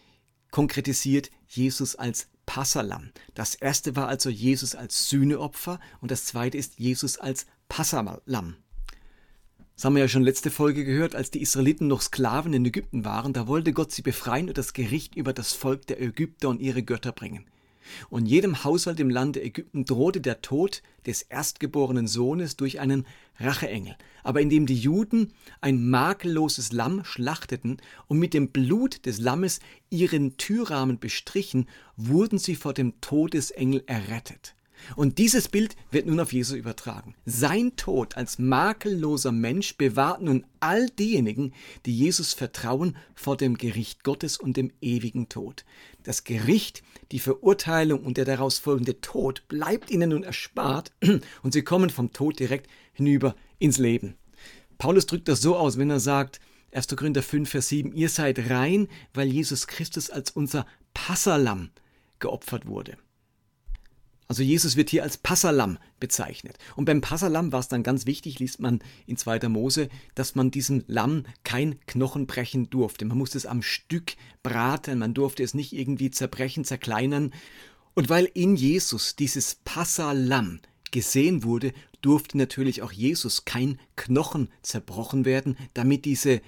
konkretisiert 0.55 1.33
Jesus 1.49 1.97
als 1.97 2.29
Passalam. 2.47 3.11
Das 3.35 3.57
erste 3.57 3.97
war 3.97 4.07
also 4.07 4.31
Jesus 4.31 4.77
als 4.77 5.09
Sühneopfer 5.09 5.81
und 6.01 6.13
das 6.13 6.27
zweite 6.27 6.57
ist 6.57 6.79
Jesus 6.79 7.19
als 7.19 7.47
Passalam. 7.69 8.55
Das 9.75 9.85
haben 9.85 9.97
wir 9.97 10.03
ja 10.03 10.09
schon 10.09 10.23
letzte 10.23 10.53
Folge 10.53 10.85
gehört, 10.85 11.17
als 11.17 11.33
die 11.33 11.43
Israeliten 11.43 11.89
noch 11.89 12.03
Sklaven 12.03 12.55
in 12.55 12.65
Ägypten 12.65 13.05
waren, 13.05 13.33
da 13.33 13.49
wollte 13.49 13.73
Gott 13.73 13.91
sie 13.91 14.03
befreien 14.03 14.47
und 14.47 14.57
das 14.57 14.75
Gericht 14.75 15.17
über 15.17 15.33
das 15.33 15.55
Volk 15.55 15.89
der 15.89 16.01
Ägypter 16.01 16.51
und 16.51 16.61
ihre 16.61 16.85
Götter 16.85 17.11
bringen. 17.11 17.47
Und 18.11 18.27
jedem 18.27 18.65
Haushalt 18.65 19.01
im 19.01 19.11
Lande 19.11 19.43
Ägypten 19.43 19.85
drohte 19.85 20.21
der 20.21 20.43
Tod 20.43 20.83
des 21.07 21.23
erstgeborenen 21.23 22.07
Sohnes 22.07 22.57
durch 22.57 22.81
einen 22.81 23.07
Racheengel. 23.39 23.97
Aber 24.23 24.41
indem 24.41 24.67
die 24.67 24.79
Juden 24.79 25.33
ein 25.61 25.89
makelloses 25.89 26.73
Lamm 26.73 27.05
schlachteten 27.05 27.79
und 28.07 28.19
mit 28.19 28.35
dem 28.35 28.51
Blut 28.51 29.05
des 29.07 29.19
Lammes 29.19 29.61
ihren 29.91 30.37
Türrahmen 30.37 30.99
bestrichen, 30.99 31.69
wurden 31.97 32.39
sie 32.39 32.55
vor 32.55 32.75
dem 32.75 33.01
Todesengel 33.01 33.83
errettet. 33.87 34.55
Und 34.97 35.19
dieses 35.19 35.49
Bild 35.49 35.77
wird 35.91 36.07
nun 36.07 36.21
auf 36.21 36.33
Jesus 36.33 36.57
übertragen. 36.57 37.15
Sein 37.25 37.77
Tod 37.77 38.17
als 38.17 38.39
makelloser 38.39 39.33
Mensch 39.33 39.77
bewahrt 39.77 40.23
nun 40.23 40.45
all 40.61 40.89
diejenigen, 40.91 41.53
die 41.87 41.97
Jesus 41.97 42.35
vertrauen, 42.35 42.97
vor 43.15 43.37
dem 43.37 43.57
Gericht 43.57 44.05
Gottes 44.05 44.37
und 44.37 44.57
dem 44.57 44.73
ewigen 44.81 45.29
Tod. 45.29 45.65
Das 46.03 46.25
Gericht, 46.25 46.83
die 47.13 47.19
Verurteilung 47.19 48.05
und 48.05 48.17
der 48.17 48.25
daraus 48.25 48.59
folgende 48.59 49.01
Tod 49.01 49.47
bleibt 49.49 49.91
ihnen 49.91 50.11
nun 50.11 50.23
erspart 50.23 50.93
und 51.43 51.53
sie 51.53 51.63
kommen 51.63 51.91
vom 51.91 52.13
Tod 52.13 52.39
direkt 52.39 52.69
hinüber 52.93 53.35
ins 53.59 53.79
Leben. 53.79 54.15
Paulus 54.79 55.07
drückt 55.07 55.29
das 55.29 55.41
so 55.41 55.57
aus, 55.57 55.79
wenn 55.79 55.91
er 55.91 56.01
sagt, 56.01 56.41
1. 56.73 56.89
Korinther 56.89 57.23
5, 57.23 57.49
Vers 57.49 57.69
7, 57.69 57.93
ihr 57.93 58.09
seid 58.09 58.51
rein, 58.51 58.89
weil 59.13 59.29
Jesus 59.29 59.69
Christus 59.69 60.11
als 60.11 60.33
unser 60.33 60.67
Passalam 60.93 61.71
geopfert 62.19 62.67
wurde. 62.67 62.97
Also 64.35 64.43
Jesus 64.43 64.75
wird 64.75 64.91
hier 64.91 65.05
als 65.05 65.17
Passalam 65.17 65.79
bezeichnet. 66.01 66.59
Und 66.75 66.87
beim 66.87 67.01
Passalam 67.01 67.53
war 67.53 67.61
es 67.61 67.69
dann 67.69 67.85
ganz 67.85 68.05
wichtig, 68.05 68.41
liest 68.41 68.59
man 68.59 68.81
in 69.07 69.17
2. 69.17 69.49
Mose, 69.49 69.89
dass 70.17 70.35
man 70.35 70.51
diesem 70.51 70.83
Lamm 70.89 71.23
kein 71.45 71.79
Knochen 71.87 72.27
brechen 72.27 72.69
durfte. 72.69 73.05
Man 73.05 73.17
musste 73.17 73.39
es 73.39 73.47
am 73.47 73.63
Stück 73.63 74.15
braten, 74.43 74.99
man 74.99 75.15
durfte 75.15 75.45
es 75.45 75.55
nicht 75.55 75.73
irgendwie 75.73 76.11
zerbrechen, 76.11 76.65
zerkleinern. 76.65 77.33
Und 77.95 78.09
weil 78.09 78.29
in 78.35 78.57
Jesus 78.57 79.15
dieses 79.15 79.55
Passalam 79.65 80.59
gesehen 80.91 81.45
wurde, 81.45 81.73
durfte 82.03 82.37
natürlich 82.37 82.83
auch 82.83 82.91
Jesus 82.91 83.45
kein 83.45 83.79
Knochen 83.95 84.49
zerbrochen 84.63 85.25
werden, 85.25 85.57
damit 85.75 86.05
diese 86.07 86.41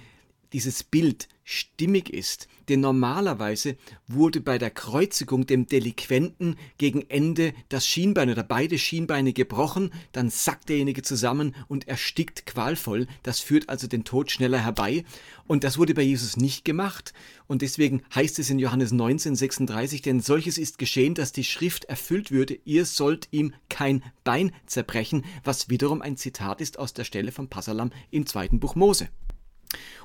dieses 0.53 0.83
Bild 0.83 1.27
stimmig 1.43 2.09
ist, 2.09 2.49
denn 2.67 2.81
normalerweise 2.81 3.77
wurde 4.07 4.41
bei 4.41 4.57
der 4.57 4.69
Kreuzigung 4.69 5.47
dem 5.47 5.65
Delinquenten 5.65 6.57
gegen 6.77 7.09
Ende 7.09 7.53
das 7.69 7.87
Schienbein 7.87 8.29
oder 8.29 8.43
beide 8.43 8.77
Schienbeine 8.77 9.31
gebrochen, 9.31 9.91
dann 10.11 10.29
sackt 10.29 10.67
derjenige 10.67 11.03
zusammen 11.03 11.55
und 11.69 11.87
erstickt 11.87 12.45
qualvoll, 12.45 13.07
das 13.23 13.39
führt 13.39 13.69
also 13.69 13.87
den 13.87 14.03
Tod 14.03 14.29
schneller 14.29 14.59
herbei. 14.59 15.05
Und 15.47 15.63
das 15.63 15.77
wurde 15.77 15.93
bei 15.93 16.01
Jesus 16.01 16.35
nicht 16.35 16.65
gemacht. 16.65 17.13
Und 17.47 17.61
deswegen 17.61 18.03
heißt 18.13 18.39
es 18.39 18.49
in 18.49 18.59
Johannes 18.59 18.91
19, 18.91 19.37
36, 19.37 20.01
denn 20.01 20.19
solches 20.19 20.57
ist 20.57 20.77
geschehen, 20.77 21.13
dass 21.13 21.31
die 21.31 21.45
Schrift 21.45 21.85
erfüllt 21.85 22.29
würde, 22.29 22.59
ihr 22.65 22.85
sollt 22.85 23.29
ihm 23.31 23.53
kein 23.69 24.03
Bein 24.25 24.51
zerbrechen, 24.65 25.23
was 25.45 25.69
wiederum 25.69 26.01
ein 26.01 26.17
Zitat 26.17 26.59
ist 26.59 26.77
aus 26.77 26.93
der 26.93 27.05
Stelle 27.05 27.31
vom 27.31 27.47
Passalam 27.47 27.91
im 28.11 28.25
zweiten 28.25 28.59
Buch 28.59 28.75
Mose. 28.75 29.07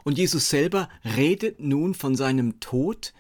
Und 0.04 0.18
Jesus 0.18 0.49
selber 0.49 0.88
redet 1.04 1.61
nun 1.61 1.94
von 1.94 2.16
seinem 2.16 2.61
Tod 2.61 3.12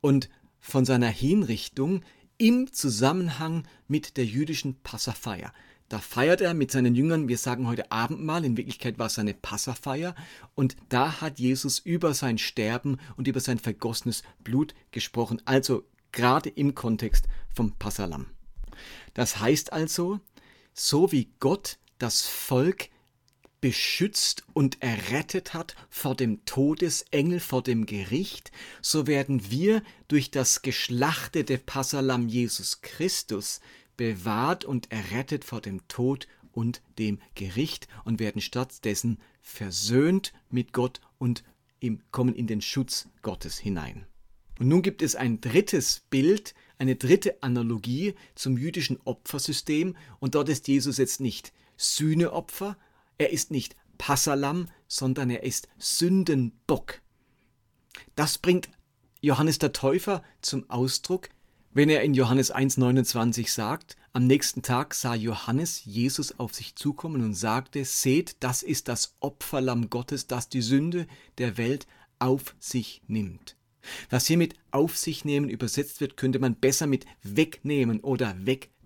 und 0.00 0.28
von 0.60 0.84
seiner 0.84 1.08
Hinrichtung 1.08 2.02
im 2.38 2.72
Zusammenhang 2.72 3.66
mit 3.88 4.16
der 4.16 4.24
jüdischen 4.24 4.80
Passafeier. 4.82 5.52
Da 5.88 5.98
feiert 5.98 6.40
er 6.40 6.54
mit 6.54 6.70
seinen 6.70 6.94
Jüngern, 6.94 7.28
wir 7.28 7.36
sagen 7.36 7.66
heute 7.66 7.92
Abendmahl, 7.92 8.44
in 8.46 8.56
Wirklichkeit 8.56 8.98
war 8.98 9.08
es 9.08 9.14
seine 9.14 9.34
Passafeier, 9.34 10.14
und 10.54 10.74
da 10.88 11.20
hat 11.20 11.38
Jesus 11.38 11.78
über 11.78 12.14
sein 12.14 12.38
Sterben 12.38 12.98
und 13.18 13.28
über 13.28 13.40
sein 13.40 13.58
vergossenes 13.58 14.22
Blut 14.42 14.74
gesprochen, 14.90 15.42
also 15.44 15.84
gerade 16.10 16.48
im 16.48 16.74
Kontext 16.74 17.26
vom 17.54 17.72
Passalam. 17.72 18.26
Das 19.12 19.40
heißt 19.40 19.74
also, 19.74 20.20
so 20.72 21.12
wie 21.12 21.30
Gott 21.40 21.78
das 21.98 22.22
Volk 22.22 22.88
beschützt 23.62 24.44
und 24.52 24.82
errettet 24.82 25.54
hat 25.54 25.76
vor 25.88 26.14
dem 26.14 26.44
Todesengel, 26.44 27.40
vor 27.40 27.62
dem 27.62 27.86
Gericht, 27.86 28.50
so 28.82 29.06
werden 29.06 29.50
wir 29.50 29.82
durch 30.08 30.30
das 30.30 30.60
geschlachtete 30.60 31.56
Passalam 31.58 32.28
Jesus 32.28 32.82
Christus 32.82 33.60
bewahrt 33.96 34.64
und 34.64 34.90
errettet 34.90 35.44
vor 35.44 35.60
dem 35.60 35.86
Tod 35.86 36.26
und 36.50 36.82
dem 36.98 37.20
Gericht 37.36 37.86
und 38.04 38.18
werden 38.18 38.42
stattdessen 38.42 39.18
versöhnt 39.40 40.32
mit 40.50 40.72
Gott 40.72 41.00
und 41.18 41.44
kommen 42.10 42.34
in 42.34 42.48
den 42.48 42.60
Schutz 42.60 43.08
Gottes 43.22 43.58
hinein. 43.58 44.06
Und 44.58 44.68
nun 44.68 44.82
gibt 44.82 45.02
es 45.02 45.14
ein 45.14 45.40
drittes 45.40 46.02
Bild, 46.10 46.54
eine 46.78 46.96
dritte 46.96 47.42
Analogie 47.44 48.14
zum 48.34 48.58
jüdischen 48.58 48.98
Opfersystem 49.04 49.96
und 50.18 50.34
dort 50.34 50.48
ist 50.48 50.66
Jesus 50.66 50.98
jetzt 50.98 51.20
nicht 51.20 51.52
Sühneopfer, 51.76 52.76
er 53.22 53.30
ist 53.30 53.52
nicht 53.52 53.76
Passalam, 53.98 54.66
sondern 54.88 55.30
er 55.30 55.44
ist 55.44 55.68
Sündenbock. 55.78 57.00
Das 58.16 58.36
bringt 58.36 58.68
Johannes 59.20 59.58
der 59.58 59.72
Täufer 59.72 60.24
zum 60.40 60.68
Ausdruck, 60.68 61.28
wenn 61.72 61.88
er 61.88 62.02
in 62.02 62.12
Johannes 62.12 62.52
1,29 62.52 63.48
sagt, 63.48 63.96
am 64.12 64.26
nächsten 64.26 64.62
Tag 64.62 64.94
sah 64.94 65.14
Johannes 65.14 65.84
Jesus 65.84 66.38
auf 66.40 66.52
sich 66.52 66.74
zukommen 66.74 67.22
und 67.22 67.34
sagte, 67.34 67.84
seht, 67.84 68.36
das 68.40 68.64
ist 68.64 68.88
das 68.88 69.14
Opferlamm 69.20 69.88
Gottes, 69.88 70.26
das 70.26 70.48
die 70.48 70.62
Sünde 70.62 71.06
der 71.38 71.56
Welt 71.56 71.86
auf 72.18 72.56
sich 72.58 73.02
nimmt. 73.06 73.56
Was 74.10 74.26
hier 74.26 74.36
mit 74.36 74.54
auf 74.72 74.98
sich 74.98 75.24
nehmen 75.24 75.48
übersetzt 75.48 76.00
wird, 76.00 76.16
könnte 76.16 76.40
man 76.40 76.56
besser 76.56 76.88
mit 76.88 77.06
wegnehmen 77.22 78.00
oder 78.00 78.34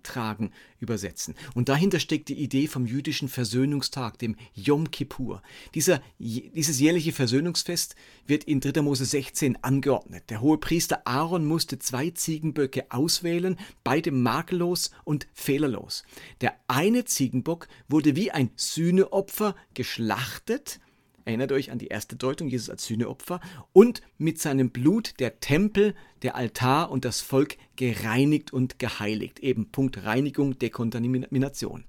wegtragen 0.06 0.52
übersetzen. 0.78 1.34
Und 1.54 1.68
dahinter 1.68 2.00
steckt 2.00 2.28
die 2.28 2.38
Idee 2.38 2.66
vom 2.66 2.86
jüdischen 2.86 3.28
Versöhnungstag, 3.28 4.18
dem 4.18 4.36
Yom 4.54 4.90
Kippur. 4.90 5.42
Dieser, 5.74 6.02
dieses 6.18 6.78
jährliche 6.78 7.12
Versöhnungsfest 7.12 7.96
wird 8.26 8.44
in 8.44 8.60
3. 8.60 8.82
Mose 8.82 9.04
16 9.04 9.62
angeordnet. 9.62 10.24
Der 10.28 10.40
hohe 10.40 10.58
Priester 10.58 11.06
Aaron 11.06 11.44
musste 11.46 11.78
zwei 11.78 12.10
Ziegenböcke 12.10 12.86
auswählen, 12.90 13.58
beide 13.84 14.10
makellos 14.10 14.90
und 15.04 15.26
fehlerlos. 15.32 16.04
Der 16.40 16.54
eine 16.68 17.04
Ziegenbock 17.04 17.68
wurde 17.88 18.16
wie 18.16 18.30
ein 18.30 18.50
Sühneopfer 18.56 19.56
geschlachtet 19.74 20.80
Erinnert 21.26 21.50
euch 21.50 21.72
an 21.72 21.78
die 21.78 21.88
erste 21.88 22.14
Deutung, 22.14 22.46
Jesus 22.46 22.70
als 22.70 22.86
Sühneopfer. 22.86 23.40
Und 23.72 24.00
mit 24.16 24.40
seinem 24.40 24.70
Blut 24.70 25.14
der 25.18 25.40
Tempel, 25.40 25.96
der 26.22 26.36
Altar 26.36 26.92
und 26.92 27.04
das 27.04 27.20
Volk 27.20 27.56
gereinigt 27.74 28.52
und 28.52 28.78
geheiligt. 28.78 29.40
Eben 29.40 29.72
Punkt 29.72 30.04
Reinigung, 30.04 30.56
Dekontamination. 30.56 31.84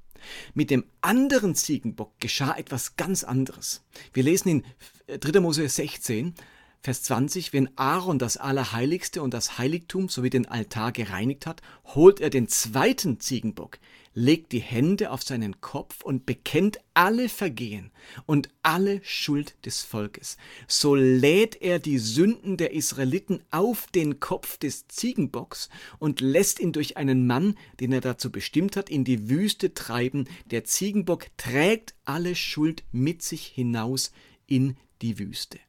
Mit 0.55 0.71
dem 0.71 0.85
anderen 1.01 1.53
Ziegenbock 1.53 2.19
geschah 2.19 2.57
etwas 2.57 2.95
ganz 2.95 3.23
anderes. 3.23 3.85
Wir 4.11 4.23
lesen 4.23 4.49
in 5.07 5.19
3. 5.19 5.39
Mose 5.39 5.69
16, 5.69 6.33
Vers 6.81 7.03
20, 7.03 7.53
wenn 7.53 7.69
Aaron 7.77 8.17
das 8.17 8.37
Allerheiligste 8.37 9.21
und 9.21 9.35
das 9.35 9.59
Heiligtum 9.59 10.09
sowie 10.09 10.31
den 10.31 10.47
Altar 10.47 10.91
gereinigt 10.91 11.45
hat, 11.45 11.61
holt 11.85 12.21
er 12.21 12.31
den 12.31 12.47
zweiten 12.47 13.19
Ziegenbock, 13.19 13.77
legt 14.17 14.51
die 14.51 14.59
Hände 14.59 15.11
auf 15.11 15.21
seinen 15.21 15.61
Kopf 15.61 16.01
und 16.01 16.25
bekennt 16.25 16.79
alle 16.95 17.29
Vergehen 17.29 17.91
und 18.25 18.49
alle 18.63 18.99
Schuld 19.03 19.55
des 19.63 19.83
Volkes. 19.83 20.37
So 20.67 20.95
lädt 20.95 21.61
er 21.61 21.77
die 21.77 21.99
Sünden 21.99 22.57
der 22.57 22.73
Israeliten 22.73 23.43
auf 23.51 23.85
den 23.93 24.19
Kopf 24.19 24.57
des 24.57 24.87
Ziegenbocks 24.87 25.69
und 25.99 26.19
lässt 26.19 26.59
ihn 26.59 26.71
durch 26.71 26.97
einen 26.97 27.27
Mann, 27.27 27.59
den 27.79 27.91
er 27.91 28.01
dazu 28.01 28.31
bestimmt 28.31 28.75
hat, 28.75 28.89
in 28.89 29.03
die 29.03 29.29
Wüste 29.29 29.75
treiben. 29.75 30.27
Der 30.49 30.63
Ziegenbock 30.63 31.27
trägt 31.37 31.93
alle 32.03 32.33
Schuld 32.33 32.83
mit 32.91 33.21
sich 33.21 33.45
hinaus 33.45 34.11
in 34.47 34.77
die 35.03 35.19
Wüste. 35.19 35.59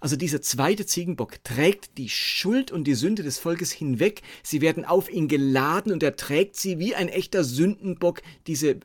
Also 0.00 0.16
dieser 0.16 0.42
zweite 0.42 0.86
Ziegenbock 0.86 1.42
trägt 1.44 1.98
die 1.98 2.08
Schuld 2.08 2.70
und 2.70 2.84
die 2.84 2.94
Sünde 2.94 3.22
des 3.22 3.38
Volkes 3.38 3.72
hinweg. 3.72 4.22
Sie 4.42 4.60
werden 4.60 4.84
auf 4.84 5.10
ihn 5.10 5.28
geladen 5.28 5.92
und 5.92 6.02
er 6.02 6.16
trägt 6.16 6.56
sie 6.56 6.78
wie 6.78 6.94
ein 6.94 7.08
echter 7.08 7.44
Sündenbock, 7.44 8.22
diese 8.46 8.70
äh, 8.70 8.80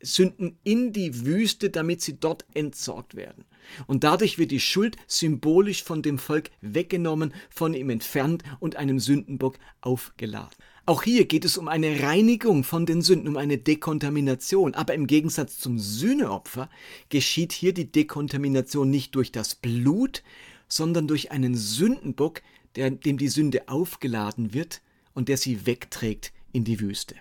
Sünden 0.00 0.58
in 0.64 0.92
die 0.92 1.24
Wüste, 1.24 1.70
damit 1.70 2.02
sie 2.02 2.18
dort 2.18 2.44
entsorgt 2.54 3.14
werden. 3.14 3.44
Und 3.86 4.04
dadurch 4.04 4.38
wird 4.38 4.50
die 4.50 4.60
Schuld 4.60 4.96
symbolisch 5.06 5.82
von 5.82 6.02
dem 6.02 6.18
Volk 6.18 6.50
weggenommen, 6.60 7.32
von 7.50 7.74
ihm 7.74 7.90
entfernt 7.90 8.42
und 8.60 8.76
einem 8.76 8.98
Sündenbock 8.98 9.58
aufgeladen. 9.80 10.54
Auch 10.86 11.02
hier 11.02 11.24
geht 11.24 11.46
es 11.46 11.56
um 11.56 11.68
eine 11.68 12.02
Reinigung 12.02 12.62
von 12.62 12.84
den 12.84 13.00
Sünden, 13.00 13.28
um 13.28 13.38
eine 13.38 13.56
Dekontamination. 13.56 14.74
Aber 14.74 14.92
im 14.92 15.06
Gegensatz 15.06 15.58
zum 15.58 15.78
Sühneopfer 15.78 16.68
geschieht 17.08 17.52
hier 17.52 17.72
die 17.72 17.90
Dekontamination 17.90 18.90
nicht 18.90 19.14
durch 19.14 19.32
das 19.32 19.54
Blut, 19.54 20.22
sondern 20.68 21.08
durch 21.08 21.30
einen 21.30 21.54
Sündenbock, 21.54 22.42
der, 22.76 22.90
dem 22.90 23.16
die 23.16 23.28
Sünde 23.28 23.68
aufgeladen 23.68 24.52
wird 24.52 24.82
und 25.14 25.30
der 25.30 25.38
sie 25.38 25.64
wegträgt 25.64 26.32
in 26.52 26.64
die 26.64 26.80
Wüste. 26.80 27.14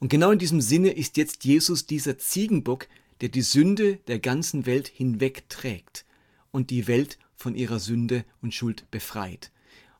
Und 0.00 0.08
genau 0.08 0.32
in 0.32 0.40
diesem 0.40 0.60
Sinne 0.60 0.90
ist 0.90 1.16
jetzt 1.16 1.44
Jesus 1.44 1.86
dieser 1.86 2.18
Ziegenbock, 2.18 2.88
der 3.20 3.28
die 3.28 3.42
Sünde 3.42 3.98
der 4.08 4.18
ganzen 4.18 4.66
Welt 4.66 4.88
hinwegträgt 4.88 6.04
und 6.50 6.70
die 6.70 6.88
Welt 6.88 7.18
von 7.36 7.54
ihrer 7.54 7.78
Sünde 7.78 8.24
und 8.42 8.52
Schuld 8.52 8.90
befreit. 8.90 9.52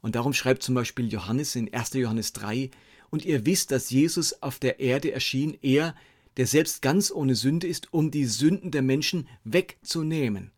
Und 0.05 0.17
darum 0.17 0.35
schreibt 0.35 0.63
zum 0.63 0.75
Beispiel 0.75 1.11
Johannes 1.11 1.57
in 1.57 1.73
1. 1.73 1.95
Johannes 1.95 2.35
3, 2.35 2.71
und 3.09 3.25
ihr 3.25 3.47
wisst, 3.47 3.71
dass 3.71 3.89
Jesus 3.89 4.43
auf 4.43 4.59
der 4.59 4.79
Erde 4.79 5.13
erschien, 5.13 5.57
er, 5.63 5.95
der 6.37 6.47
selbst 6.47 6.83
ganz 6.83 7.11
ohne 7.11 7.35
Sünde 7.35 7.67
ist, 7.67 7.95
um 7.95 8.11
die 8.11 8.27
Sünden 8.27 8.71
der 8.71 8.83
Menschen 8.83 9.27
wegzunehmen. 9.45 10.51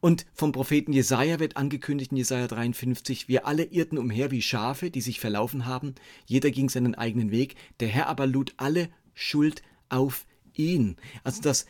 Und 0.00 0.26
vom 0.34 0.52
Propheten 0.52 0.92
Jesaja 0.92 1.40
wird 1.40 1.56
angekündigt 1.56 2.12
in 2.12 2.18
Jesaja 2.18 2.48
53, 2.48 3.28
wir 3.28 3.46
alle 3.46 3.64
irrten 3.64 3.96
umher 3.96 4.30
wie 4.30 4.42
Schafe, 4.42 4.90
die 4.90 5.00
sich 5.00 5.20
verlaufen 5.20 5.64
haben, 5.64 5.94
jeder 6.26 6.50
ging 6.50 6.68
seinen 6.68 6.94
eigenen 6.94 7.30
Weg, 7.30 7.54
der 7.80 7.88
Herr 7.88 8.08
aber 8.08 8.26
lud 8.26 8.52
alle 8.58 8.90
Schuld 9.14 9.62
auf 9.88 10.26
ihn. 10.52 10.96
Also, 11.24 11.40
dass 11.40 11.64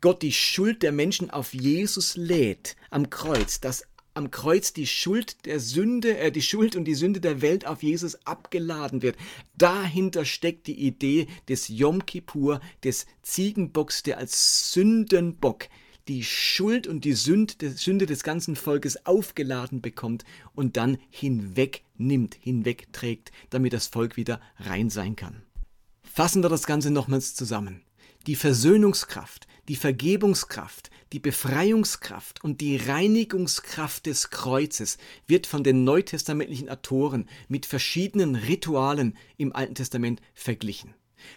Gott 0.00 0.22
die 0.22 0.32
Schuld 0.32 0.84
der 0.84 0.92
Menschen 0.92 1.30
auf 1.30 1.54
Jesus 1.54 2.16
lädt 2.16 2.76
am 2.90 3.10
Kreuz, 3.10 3.58
dass 3.58 3.82
am 4.18 4.32
Kreuz 4.32 4.72
die 4.72 4.88
Schuld 4.88 5.46
der 5.46 5.60
Sünde, 5.60 6.18
äh, 6.18 6.32
die 6.32 6.42
Schuld 6.42 6.74
und 6.74 6.84
die 6.84 6.96
Sünde 6.96 7.20
der 7.20 7.40
Welt 7.40 7.66
auf 7.66 7.84
Jesus 7.84 8.26
abgeladen 8.26 9.00
wird. 9.00 9.16
Dahinter 9.56 10.24
steckt 10.24 10.66
die 10.66 10.78
Idee 10.86 11.28
des 11.48 11.68
Yom 11.68 12.04
Kippur, 12.04 12.60
des 12.82 13.06
Ziegenbocks, 13.22 14.02
der 14.02 14.18
als 14.18 14.72
Sündenbock 14.72 15.68
die 16.08 16.24
Schuld 16.24 16.88
und 16.88 17.04
die 17.04 17.12
Sünde 17.12 18.06
des 18.06 18.22
ganzen 18.24 18.56
Volkes 18.56 19.06
aufgeladen 19.06 19.80
bekommt 19.82 20.24
und 20.54 20.76
dann 20.76 20.98
hinwegnimmt, 21.10 22.34
hinwegträgt, 22.40 23.30
damit 23.50 23.72
das 23.72 23.86
Volk 23.86 24.16
wieder 24.16 24.40
rein 24.58 24.90
sein 24.90 25.14
kann. 25.14 25.42
Fassen 26.02 26.42
wir 26.42 26.48
das 26.48 26.66
Ganze 26.66 26.90
nochmals 26.90 27.34
zusammen. 27.34 27.82
Die 28.28 28.36
Versöhnungskraft, 28.36 29.48
die 29.68 29.74
Vergebungskraft, 29.74 30.90
die 31.14 31.18
Befreiungskraft 31.18 32.44
und 32.44 32.60
die 32.60 32.76
Reinigungskraft 32.76 34.04
des 34.04 34.28
Kreuzes 34.28 34.98
wird 35.26 35.46
von 35.46 35.64
den 35.64 35.84
neutestamentlichen 35.84 36.68
Autoren 36.68 37.26
mit 37.48 37.64
verschiedenen 37.64 38.34
Ritualen 38.34 39.16
im 39.38 39.56
Alten 39.56 39.76
Testament 39.76 40.20
verglichen. 40.34 40.92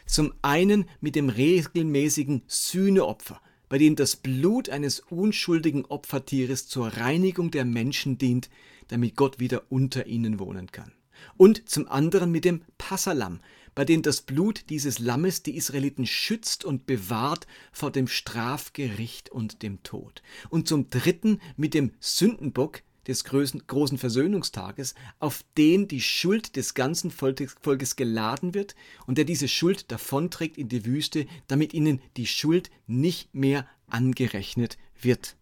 Zum 0.05 0.33
einen 0.41 0.83
mit 0.99 1.15
dem 1.15 1.29
regelmäßigen 1.29 2.41
Sühneopfer, 2.47 3.39
bei 3.69 3.77
dem 3.77 3.95
das 3.95 4.17
Blut 4.17 4.67
eines 4.67 4.99
unschuldigen 4.99 5.85
Opfertieres 5.85 6.67
zur 6.67 6.87
Reinigung 6.87 7.51
der 7.51 7.63
Menschen 7.63 8.17
dient, 8.17 8.49
damit 8.89 9.15
Gott 9.15 9.39
wieder 9.39 9.63
unter 9.69 10.07
ihnen 10.07 10.39
wohnen 10.39 10.69
kann. 10.73 10.91
Und 11.37 11.69
zum 11.69 11.87
anderen 11.87 12.31
mit 12.31 12.43
dem 12.43 12.63
Passalam, 12.77 13.39
bei 13.75 13.85
dem 13.85 14.01
das 14.01 14.21
Blut 14.21 14.69
dieses 14.69 14.99
Lammes 14.99 15.43
die 15.43 15.55
Israeliten 15.55 16.05
schützt 16.05 16.65
und 16.65 16.85
bewahrt 16.85 17.47
vor 17.71 17.91
dem 17.91 18.07
Strafgericht 18.07 19.29
und 19.29 19.63
dem 19.63 19.83
Tod. 19.83 20.21
Und 20.49 20.67
zum 20.67 20.89
dritten 20.89 21.39
mit 21.55 21.73
dem 21.73 21.91
Sündenbock 21.99 22.83
des 23.07 23.23
großen 23.23 23.97
Versöhnungstages, 23.97 24.93
auf 25.19 25.43
den 25.57 25.87
die 25.87 26.01
Schuld 26.01 26.55
des 26.55 26.73
ganzen 26.73 27.11
Volkes 27.11 27.95
geladen 27.95 28.53
wird 28.53 28.75
und 29.07 29.17
der 29.17 29.25
diese 29.25 29.47
Schuld 29.47 29.91
davonträgt 29.91 30.57
in 30.57 30.69
die 30.69 30.85
Wüste, 30.85 31.25
damit 31.47 31.73
ihnen 31.73 32.01
die 32.17 32.27
Schuld 32.27 32.69
nicht 32.87 33.33
mehr 33.33 33.67
angerechnet 33.87 34.77
wird. 34.99 35.35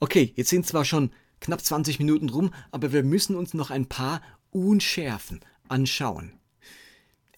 Okay, 0.00 0.32
jetzt 0.36 0.50
sind 0.50 0.66
zwar 0.66 0.84
schon 0.84 1.10
knapp 1.40 1.64
20 1.64 1.98
Minuten 1.98 2.28
rum, 2.28 2.52
aber 2.70 2.92
wir 2.92 3.02
müssen 3.02 3.34
uns 3.34 3.54
noch 3.54 3.70
ein 3.70 3.86
paar 3.86 4.22
Unschärfen 4.50 5.40
anschauen. 5.68 6.37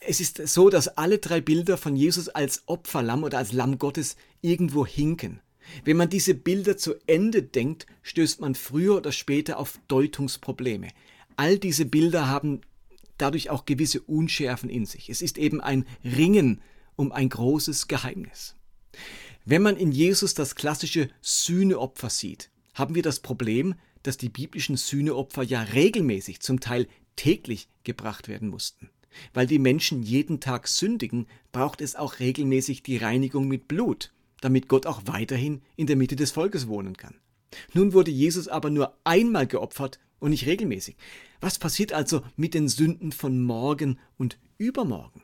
Es 0.00 0.18
ist 0.18 0.48
so, 0.48 0.70
dass 0.70 0.88
alle 0.88 1.18
drei 1.18 1.42
Bilder 1.42 1.76
von 1.76 1.94
Jesus 1.94 2.30
als 2.30 2.62
Opferlamm 2.66 3.22
oder 3.22 3.36
als 3.36 3.52
Lamm 3.52 3.78
Gottes 3.78 4.16
irgendwo 4.40 4.86
hinken. 4.86 5.40
Wenn 5.84 5.98
man 5.98 6.08
diese 6.08 6.34
Bilder 6.34 6.78
zu 6.78 6.94
Ende 7.06 7.42
denkt, 7.42 7.86
stößt 8.02 8.40
man 8.40 8.54
früher 8.54 8.96
oder 8.96 9.12
später 9.12 9.58
auf 9.58 9.78
Deutungsprobleme. 9.88 10.88
All 11.36 11.58
diese 11.58 11.84
Bilder 11.84 12.28
haben 12.28 12.62
dadurch 13.18 13.50
auch 13.50 13.66
gewisse 13.66 14.00
Unschärfen 14.00 14.70
in 14.70 14.86
sich. 14.86 15.10
Es 15.10 15.20
ist 15.20 15.36
eben 15.36 15.60
ein 15.60 15.86
Ringen 16.02 16.62
um 16.96 17.12
ein 17.12 17.28
großes 17.28 17.86
Geheimnis. 17.86 18.56
Wenn 19.44 19.62
man 19.62 19.76
in 19.76 19.92
Jesus 19.92 20.32
das 20.34 20.54
klassische 20.54 21.10
Sühneopfer 21.20 22.08
sieht, 22.08 22.50
haben 22.72 22.94
wir 22.94 23.02
das 23.02 23.20
Problem, 23.20 23.74
dass 24.02 24.16
die 24.16 24.30
biblischen 24.30 24.76
Sühneopfer 24.76 25.42
ja 25.42 25.60
regelmäßig, 25.62 26.40
zum 26.40 26.60
Teil 26.60 26.88
täglich 27.16 27.68
gebracht 27.84 28.28
werden 28.28 28.48
mussten. 28.48 28.88
Weil 29.35 29.46
die 29.46 29.59
Menschen 29.59 30.03
jeden 30.03 30.40
Tag 30.40 30.68
sündigen, 30.68 31.27
braucht 31.53 31.81
es 31.81 31.96
auch 31.96 32.18
regelmäßig 32.20 32.83
die 32.83 32.96
Reinigung 32.96 33.49
mit 33.49 33.68
Blut, 33.68 34.12
damit 34.40 34.68
Gott 34.68 34.87
auch 34.87 35.03
weiterhin 35.07 35.62
in 35.77 35.87
der 35.87 35.96
Mitte 35.96 36.16
des 36.16 36.31
Volkes 36.31 36.68
wohnen 36.68 36.96
kann. 36.96 37.14
Nun 37.75 37.92
wurde 37.92 38.11
Jesus 38.11 38.49
aber 38.49 38.70
nur 38.70 38.96
einmal 39.05 39.46
geopfert 39.46 39.99
und 40.20 40.31
nicht 40.31 40.46
regelmäßig. 40.46 40.96
Was 41.40 41.59
passiert 41.59 41.92
also 41.92 42.23
mit 42.37 42.55
den 42.55 42.68
Sünden 42.68 43.12
von 43.12 43.42
morgen 43.42 43.99
und 44.16 44.38
übermorgen? 44.59 45.23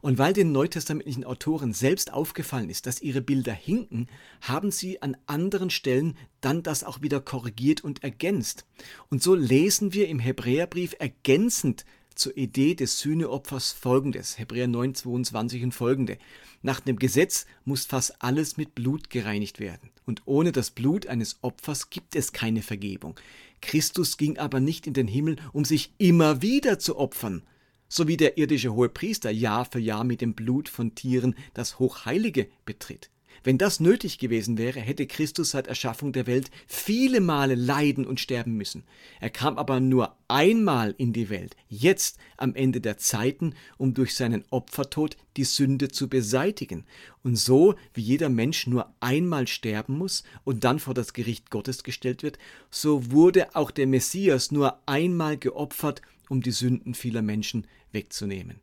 Und 0.00 0.18
weil 0.18 0.32
den 0.32 0.52
neutestamentlichen 0.52 1.24
Autoren 1.24 1.72
selbst 1.72 2.12
aufgefallen 2.12 2.70
ist, 2.70 2.86
dass 2.86 3.02
ihre 3.02 3.20
Bilder 3.20 3.52
hinken, 3.52 4.06
haben 4.40 4.70
sie 4.70 5.02
an 5.02 5.16
anderen 5.26 5.70
Stellen 5.70 6.16
dann 6.40 6.62
das 6.62 6.84
auch 6.84 7.02
wieder 7.02 7.20
korrigiert 7.20 7.82
und 7.82 8.04
ergänzt. 8.04 8.64
Und 9.10 9.22
so 9.22 9.34
lesen 9.34 9.92
wir 9.92 10.08
im 10.08 10.20
Hebräerbrief 10.20 10.94
ergänzend 10.98 11.84
zur 12.16 12.36
Idee 12.36 12.74
des 12.74 12.98
Sühneopfers 12.98 13.72
folgendes, 13.72 14.38
Hebräer 14.38 14.66
9, 14.66 14.94
22 14.94 15.62
und 15.62 15.72
folgende. 15.72 16.18
Nach 16.62 16.80
dem 16.80 16.98
Gesetz 16.98 17.46
muss 17.64 17.84
fast 17.84 18.22
alles 18.22 18.56
mit 18.56 18.74
Blut 18.74 19.10
gereinigt 19.10 19.60
werden. 19.60 19.90
Und 20.04 20.22
ohne 20.24 20.52
das 20.52 20.70
Blut 20.70 21.06
eines 21.06 21.38
Opfers 21.42 21.90
gibt 21.90 22.16
es 22.16 22.32
keine 22.32 22.62
Vergebung. 22.62 23.14
Christus 23.60 24.16
ging 24.16 24.38
aber 24.38 24.60
nicht 24.60 24.86
in 24.86 24.94
den 24.94 25.08
Himmel, 25.08 25.36
um 25.52 25.64
sich 25.64 25.92
immer 25.98 26.42
wieder 26.42 26.78
zu 26.78 26.96
opfern, 26.96 27.42
so 27.88 28.08
wie 28.08 28.16
der 28.16 28.38
irdische 28.38 28.72
Hohepriester 28.72 29.30
Jahr 29.30 29.64
für 29.64 29.78
Jahr 29.78 30.04
mit 30.04 30.20
dem 30.20 30.34
Blut 30.34 30.68
von 30.68 30.94
Tieren 30.94 31.36
das 31.54 31.78
Hochheilige 31.78 32.48
betritt. 32.64 33.10
Wenn 33.46 33.58
das 33.58 33.78
nötig 33.78 34.18
gewesen 34.18 34.58
wäre, 34.58 34.80
hätte 34.80 35.06
Christus 35.06 35.52
seit 35.52 35.68
Erschaffung 35.68 36.12
der 36.12 36.26
Welt 36.26 36.50
viele 36.66 37.20
Male 37.20 37.54
leiden 37.54 38.04
und 38.04 38.18
sterben 38.18 38.56
müssen. 38.56 38.82
Er 39.20 39.30
kam 39.30 39.56
aber 39.56 39.78
nur 39.78 40.16
einmal 40.26 40.96
in 40.98 41.12
die 41.12 41.30
Welt, 41.30 41.54
jetzt 41.68 42.18
am 42.38 42.56
Ende 42.56 42.80
der 42.80 42.98
Zeiten, 42.98 43.54
um 43.78 43.94
durch 43.94 44.16
seinen 44.16 44.44
Opfertod 44.50 45.16
die 45.36 45.44
Sünde 45.44 45.86
zu 45.86 46.08
beseitigen. 46.08 46.86
Und 47.22 47.36
so 47.36 47.76
wie 47.94 48.00
jeder 48.00 48.30
Mensch 48.30 48.66
nur 48.66 48.92
einmal 48.98 49.46
sterben 49.46 49.96
muss 49.96 50.24
und 50.42 50.64
dann 50.64 50.80
vor 50.80 50.94
das 50.94 51.12
Gericht 51.12 51.48
Gottes 51.48 51.84
gestellt 51.84 52.24
wird, 52.24 52.38
so 52.68 53.12
wurde 53.12 53.54
auch 53.54 53.70
der 53.70 53.86
Messias 53.86 54.50
nur 54.50 54.80
einmal 54.86 55.36
geopfert 55.36 56.02
um 56.28 56.42
die 56.42 56.50
Sünden 56.50 56.94
vieler 56.94 57.22
Menschen 57.22 57.68
wegzunehmen. 57.92 58.58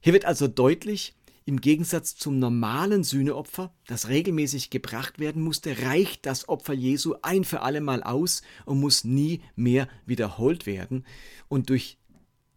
Hier 0.00 0.14
wird 0.14 0.24
also 0.24 0.48
deutlich, 0.48 1.14
im 1.46 1.60
Gegensatz 1.60 2.16
zum 2.16 2.38
normalen 2.38 3.04
Sühneopfer, 3.04 3.74
das 3.86 4.08
regelmäßig 4.08 4.70
gebracht 4.70 5.18
werden 5.18 5.42
musste, 5.42 5.82
reicht 5.82 6.24
das 6.24 6.48
Opfer 6.48 6.72
Jesu 6.72 7.16
ein 7.22 7.44
für 7.44 7.60
alle 7.60 7.80
Mal 7.80 8.02
aus 8.02 8.42
und 8.64 8.80
muss 8.80 9.04
nie 9.04 9.42
mehr 9.54 9.88
wiederholt 10.06 10.64
werden. 10.64 11.04
Und 11.48 11.68
durch 11.68 11.98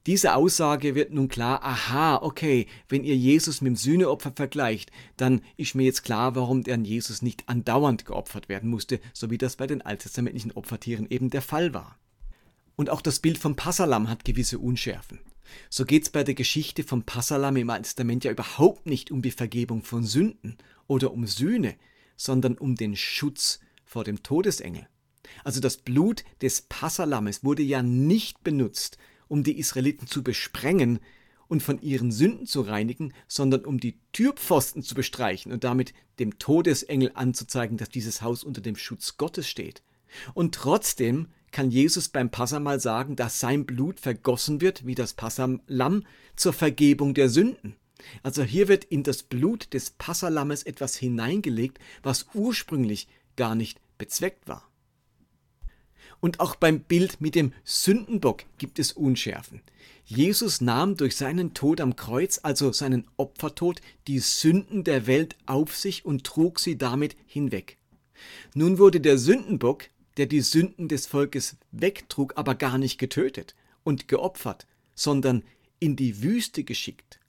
diese 0.06 0.36
Aussage 0.36 0.96
wird 0.96 1.12
nun 1.12 1.28
klar, 1.28 1.62
aha, 1.64 2.22
okay, 2.22 2.68
wenn 2.88 3.04
ihr 3.04 3.18
Jesus 3.18 3.60
mit 3.60 3.72
dem 3.72 3.76
Sühneopfer 3.76 4.32
vergleicht, 4.34 4.90
dann 5.18 5.42
ist 5.58 5.76
mir 5.76 5.84
jetzt 5.84 6.04
klar, 6.04 6.34
warum 6.36 6.64
der 6.64 6.78
Jesus 6.78 7.22
nicht 7.22 7.44
andauernd 7.50 8.06
geopfert 8.06 8.48
werden 8.48 8.70
musste, 8.70 9.02
so 9.12 9.30
wie 9.30 9.38
das 9.38 9.58
bei 9.58 9.68
den 9.68 9.82
alttestamentlichen 9.82 10.54
Opfertieren 10.54 11.08
eben 11.10 11.30
der 11.30 11.42
Fall 11.42 11.74
war. 11.74 12.00
Und 12.78 12.90
auch 12.90 13.02
das 13.02 13.20
Bild 13.20 13.38
vom 13.38 13.58
Passalam 13.58 14.10
hat 14.10 14.24
gewisse 14.24 14.60
Unschärfen. 14.60 15.20
So 15.70 15.86
geht 15.86 16.04
es 16.04 16.10
bei 16.10 16.24
der 16.24 16.34
Geschichte 16.36 16.84
vom 16.84 17.04
Passalam 17.04 17.56
im 17.58 17.70
Alten 17.70 17.84
Testament 17.84 18.24
ja 18.24 18.32
überhaupt 18.32 18.86
nicht 18.86 19.12
um 19.12 19.22
die 19.22 19.32
Vergebung 19.32 19.84
von 19.84 20.04
Sünden 20.04 20.58
oder 20.88 21.12
um 21.14 21.26
Sühne, 21.28 21.76
sondern 22.16 22.58
um 22.58 22.76
den 22.76 22.96
Schutz 22.96 23.60
vor 23.86 24.04
dem 24.04 24.24
Todesengel. 24.24 24.88
Also 25.44 25.60
das 25.60 25.78
Blut 25.78 26.24
des 26.42 26.62
Passalames 26.62 27.44
wurde 27.44 27.64
ja 27.64 27.82
nicht 27.84 28.44
benutzt, 28.44 28.98
um 29.28 29.44
die 29.44 29.60
Israeliten 29.60 30.08
zu 30.08 30.24
besprengen 30.24 31.00
und 31.48 31.64
von 31.64 31.82
ihren 31.82 32.12
Sünden 32.12 32.46
zu 32.46 32.62
reinigen, 32.62 33.14
sondern 33.28 33.66
um 33.66 33.80
die 33.80 34.00
Türpfosten 34.12 34.84
zu 34.84 34.96
bestreichen 34.96 35.52
und 35.52 35.64
damit 35.64 35.94
dem 36.20 36.40
Todesengel 36.40 37.12
anzuzeigen, 37.14 37.78
dass 37.78 37.90
dieses 37.90 38.22
Haus 38.22 38.44
unter 38.44 38.62
dem 38.62 38.76
Schutz 38.76 39.18
Gottes 39.18 39.48
steht. 39.48 39.82
Und 40.34 40.56
trotzdem 40.56 41.28
kann 41.58 41.72
Jesus 41.72 42.10
beim 42.10 42.30
Passamal 42.30 42.80
sagen, 42.80 43.16
dass 43.16 43.40
sein 43.40 43.66
Blut 43.66 44.00
vergossen 44.00 44.62
wird, 44.62 44.86
wie 44.86 44.94
das 44.94 45.14
Passalam, 45.14 46.04
zur 46.36 46.54
Vergebung 46.54 47.16
der 47.16 47.30
Sünden. 47.30 47.76
Also 48.22 48.44
hier 48.44 48.68
wird 48.68 48.84
in 48.84 49.02
das 49.02 49.24
Blut 49.24 49.74
des 49.74 49.90
Passalammes 49.90 50.62
etwas 50.62 50.96
hineingelegt, 50.96 51.80
was 52.04 52.28
ursprünglich 52.36 53.08
gar 53.38 53.56
nicht 53.56 53.82
bezweckt 53.98 54.48
war. 54.48 54.70
Und 56.20 56.42
auch 56.42 56.54
beim 56.54 56.82
Bild 56.82 57.22
mit 57.22 57.34
dem 57.34 57.54
Sündenbock 57.64 58.44
gibt 58.60 58.78
es 58.78 58.92
Unschärfen. 58.92 59.64
Jesus 60.06 60.62
nahm 60.62 60.96
durch 60.96 61.16
seinen 61.16 61.56
Tod 61.56 61.82
am 61.82 61.96
Kreuz, 61.96 62.40
also 62.44 62.72
seinen 62.72 63.08
Opfertod, 63.18 63.82
die 64.06 64.20
Sünden 64.20 64.84
der 64.84 65.08
Welt 65.08 65.36
auf 65.48 65.76
sich 65.76 66.06
und 66.06 66.24
trug 66.24 66.60
sie 66.60 66.78
damit 66.78 67.18
hinweg. 67.26 67.80
Nun 68.54 68.78
wurde 68.78 69.02
der 69.02 69.18
Sündenbock 69.18 69.86
der 70.18 70.26
die 70.26 70.42
Sünden 70.42 70.88
des 70.88 71.08
Volkes 71.08 71.58
wegtrug, 71.72 72.34
aber 72.36 72.56
gar 72.56 72.78
nicht 72.78 72.98
getötet 72.98 73.56
und 73.84 74.08
geopfert, 74.08 74.68
sondern 74.96 75.44
in 75.80 75.96
die 75.96 76.24
Wüste 76.24 76.64
geschickt. 76.64 77.20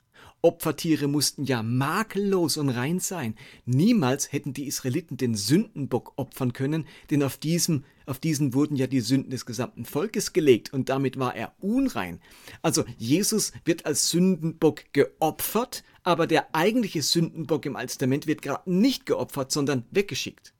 Opfertiere 0.41 1.09
mussten 1.09 1.43
ja 1.43 1.65
makellos 1.65 2.59
und 2.59 2.69
rein 2.69 3.01
sein. 3.01 3.35
Niemals 3.67 4.31
hätten 4.31 4.53
die 4.53 4.69
Israeliten 4.69 5.17
den 5.17 5.35
Sündenbock 5.35 6.13
opfern 6.15 6.53
können, 6.53 6.87
denn 7.11 7.25
auf 7.25 7.39
diesem, 7.39 7.85
auf 8.07 8.21
diesen 8.21 8.55
wurden 8.55 8.77
ja 8.77 8.87
die 8.87 9.01
Sünden 9.01 9.31
des 9.31 9.47
gesamten 9.47 9.85
Volkes 9.85 10.33
gelegt 10.33 10.73
und 10.73 10.91
damit 10.91 11.19
war 11.19 11.35
er 11.35 11.55
unrein. 11.59 12.21
Also 12.63 12.85
Jesus 12.99 13.53
wird 13.65 13.85
als 13.85 14.11
Sündenbock 14.11 14.85
geopfert, 14.93 15.83
aber 16.05 16.29
der 16.29 16.55
eigentliche 16.55 17.03
Sündenbock 17.03 17.67
im 17.67 17.75
Alten 17.75 18.27
wird 18.27 18.43
gerade 18.43 18.71
nicht 18.71 19.07
geopfert, 19.07 19.51
sondern 19.51 19.87
weggeschickt. 19.91 20.55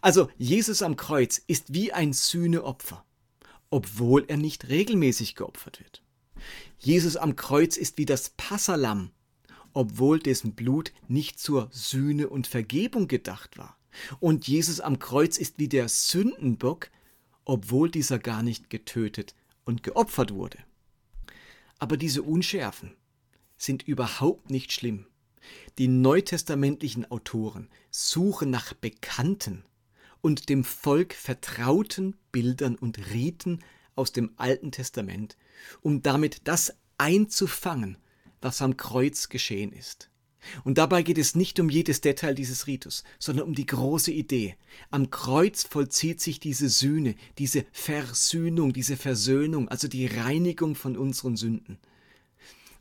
Also 0.00 0.30
Jesus 0.38 0.82
am 0.82 0.96
Kreuz 0.96 1.38
ist 1.46 1.72
wie 1.74 1.92
ein 1.92 2.12
Sühneopfer, 2.12 3.04
obwohl 3.70 4.24
er 4.28 4.36
nicht 4.36 4.68
regelmäßig 4.68 5.34
geopfert 5.34 5.80
wird. 5.80 6.02
Jesus 6.78 7.16
am 7.16 7.36
Kreuz 7.36 7.76
ist 7.76 7.98
wie 7.98 8.06
das 8.06 8.30
Passalam, 8.30 9.10
obwohl 9.72 10.18
dessen 10.18 10.54
Blut 10.54 10.92
nicht 11.08 11.38
zur 11.38 11.68
Sühne 11.70 12.28
und 12.28 12.46
Vergebung 12.46 13.08
gedacht 13.08 13.58
war. 13.58 13.76
Und 14.18 14.48
Jesus 14.48 14.80
am 14.80 14.98
Kreuz 14.98 15.36
ist 15.36 15.58
wie 15.58 15.68
der 15.68 15.88
Sündenbock, 15.88 16.90
obwohl 17.44 17.90
dieser 17.90 18.18
gar 18.18 18.42
nicht 18.42 18.70
getötet 18.70 19.34
und 19.64 19.82
geopfert 19.82 20.32
wurde. 20.32 20.58
Aber 21.78 21.96
diese 21.96 22.22
Unschärfen 22.22 22.96
sind 23.56 23.82
überhaupt 23.82 24.50
nicht 24.50 24.72
schlimm. 24.72 25.06
Die 25.78 25.88
neutestamentlichen 25.88 27.10
Autoren 27.10 27.68
suchen 27.90 28.50
nach 28.50 28.74
bekannten 28.74 29.64
und 30.20 30.48
dem 30.48 30.64
Volk 30.64 31.14
vertrauten 31.14 32.16
Bildern 32.32 32.76
und 32.76 33.12
Riten 33.12 33.60
aus 33.94 34.12
dem 34.12 34.32
Alten 34.36 34.72
Testament, 34.72 35.36
um 35.80 36.02
damit 36.02 36.42
das 36.44 36.74
einzufangen, 36.98 37.96
was 38.40 38.62
am 38.62 38.76
Kreuz 38.76 39.28
geschehen 39.28 39.72
ist. 39.72 40.10
Und 40.64 40.78
dabei 40.78 41.02
geht 41.02 41.18
es 41.18 41.34
nicht 41.34 41.60
um 41.60 41.68
jedes 41.68 42.00
Detail 42.00 42.34
dieses 42.34 42.66
Ritus, 42.66 43.04
sondern 43.18 43.46
um 43.46 43.54
die 43.54 43.66
große 43.66 44.10
Idee. 44.10 44.56
Am 44.90 45.10
Kreuz 45.10 45.64
vollzieht 45.64 46.20
sich 46.20 46.40
diese 46.40 46.68
Sühne, 46.68 47.14
diese 47.38 47.66
Versöhnung, 47.72 48.72
diese 48.72 48.96
Versöhnung, 48.96 49.68
also 49.68 49.86
die 49.86 50.06
Reinigung 50.06 50.74
von 50.74 50.96
unseren 50.96 51.36
Sünden. 51.36 51.78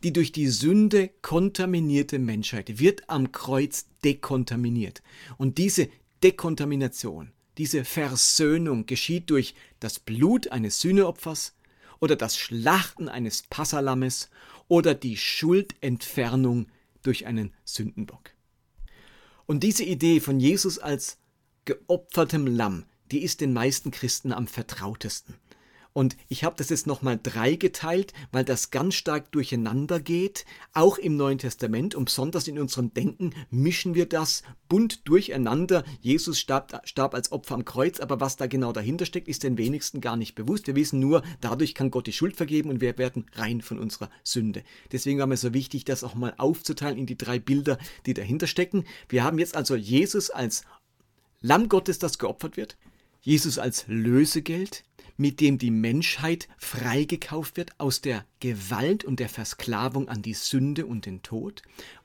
Die 0.03 0.13
durch 0.13 0.31
die 0.31 0.47
Sünde 0.47 1.09
kontaminierte 1.21 2.19
Menschheit 2.19 2.79
wird 2.79 3.09
am 3.09 3.31
Kreuz 3.31 3.85
dekontaminiert. 4.03 5.01
Und 5.37 5.57
diese 5.57 5.89
Dekontamination, 6.23 7.31
diese 7.57 7.83
Versöhnung 7.83 8.85
geschieht 8.85 9.29
durch 9.29 9.55
das 9.79 9.99
Blut 9.99 10.51
eines 10.51 10.79
Sühneopfers 10.79 11.53
oder 11.99 12.15
das 12.15 12.37
Schlachten 12.37 13.09
eines 13.09 13.43
Passalammes 13.43 14.29
oder 14.69 14.95
die 14.95 15.17
Schuldentfernung 15.17 16.67
durch 17.03 17.25
einen 17.25 17.53
Sündenbock. 17.65 18.31
Und 19.45 19.63
diese 19.63 19.83
Idee 19.83 20.19
von 20.19 20.39
Jesus 20.39 20.79
als 20.79 21.17
geopfertem 21.65 22.47
Lamm, 22.47 22.85
die 23.11 23.23
ist 23.23 23.41
den 23.41 23.51
meisten 23.51 23.91
Christen 23.91 24.31
am 24.31 24.47
vertrautesten. 24.47 25.35
Und 25.93 26.15
ich 26.27 26.43
habe 26.43 26.55
das 26.55 26.69
jetzt 26.69 26.87
nochmal 26.87 27.19
dreigeteilt, 27.21 28.13
weil 28.31 28.45
das 28.45 28.71
ganz 28.71 28.95
stark 28.95 29.31
durcheinander 29.31 29.99
geht. 29.99 30.45
Auch 30.73 30.97
im 30.97 31.17
Neuen 31.17 31.39
Testament 31.39 31.95
und 31.95 32.05
besonders 32.05 32.47
in 32.47 32.59
unserem 32.59 32.93
Denken 32.93 33.33
mischen 33.49 33.95
wir 33.95 34.05
das 34.05 34.43
bunt 34.67 35.07
durcheinander. 35.07 35.83
Jesus 35.99 36.39
starb, 36.39 36.79
starb 36.85 37.15
als 37.15 37.31
Opfer 37.31 37.55
am 37.55 37.65
Kreuz, 37.65 37.99
aber 37.99 38.19
was 38.19 38.37
da 38.37 38.47
genau 38.47 38.71
dahinter 38.71 39.05
steckt, 39.05 39.27
ist 39.27 39.43
den 39.43 39.57
wenigsten 39.57 39.99
gar 39.99 40.15
nicht 40.15 40.35
bewusst. 40.35 40.67
Wir 40.67 40.75
wissen 40.75 40.99
nur, 40.99 41.23
dadurch 41.41 41.73
kann 41.73 41.91
Gott 41.91 42.07
die 42.07 42.13
Schuld 42.13 42.35
vergeben 42.35 42.69
und 42.69 42.81
wir 42.81 42.97
werden 42.97 43.25
rein 43.33 43.61
von 43.61 43.79
unserer 43.79 44.09
Sünde. 44.23 44.63
Deswegen 44.91 45.19
war 45.19 45.27
mir 45.27 45.37
so 45.37 45.53
wichtig, 45.53 45.85
das 45.85 46.03
auch 46.03 46.15
mal 46.15 46.33
aufzuteilen 46.37 46.99
in 46.99 47.07
die 47.07 47.17
drei 47.17 47.39
Bilder, 47.39 47.79
die 48.05 48.13
dahinter 48.13 48.47
stecken. 48.47 48.85
Wir 49.09 49.23
haben 49.23 49.39
jetzt 49.39 49.55
also 49.55 49.75
Jesus 49.75 50.29
als 50.29 50.63
Lamm 51.41 51.69
Gottes, 51.69 51.99
das 51.99 52.19
geopfert 52.19 52.57
wird. 52.57 52.77
Jesus 53.21 53.57
als 53.59 53.85
Lösegeld, 53.87 54.83
mit 55.19 55.41
dem 55.41 55.57
die 55.57 55.69
Menschheit 55.69 56.47
freigekauft 56.57 57.57
wird 57.57 57.77
aus 57.77 57.99
der 57.99 58.25
Gewalt 58.39 59.03
und 59.03 59.19
der 59.19 59.27
Versklavung 59.27 60.07
an 60.07 60.21
die 60.21 60.33
Sünde 60.33 60.85
und 60.85 61.05
den 61.05 61.21
Tod, 61.21 61.61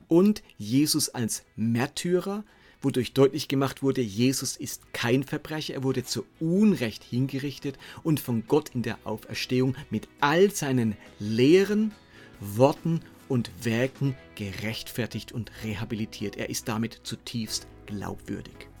und 0.09 0.43
Jesus 0.57 1.09
als 1.09 1.43
Märtyrer, 1.55 2.43
wodurch 2.81 3.13
deutlich 3.13 3.47
gemacht 3.47 3.81
wurde, 3.81 4.01
Jesus 4.01 4.57
ist 4.57 4.93
kein 4.93 5.23
Verbrecher, 5.23 5.75
er 5.75 5.83
wurde 5.83 6.03
zu 6.03 6.25
Unrecht 6.41 7.05
hingerichtet 7.05 7.79
und 8.03 8.19
von 8.19 8.43
Gott 8.47 8.75
in 8.75 8.83
der 8.83 8.99
Auferstehung 9.05 9.75
mit 9.89 10.09
all 10.19 10.51
seinen 10.51 10.97
Lehren, 11.17 11.93
Worten 12.41 12.99
und 13.29 13.49
Werken 13.63 14.15
gerechtfertigt 14.35 15.31
und 15.31 15.51
rehabilitiert. 15.63 16.35
Er 16.35 16.49
ist 16.49 16.67
damit 16.67 16.99
zutiefst 17.03 17.65
glaubwürdig. 17.85 18.74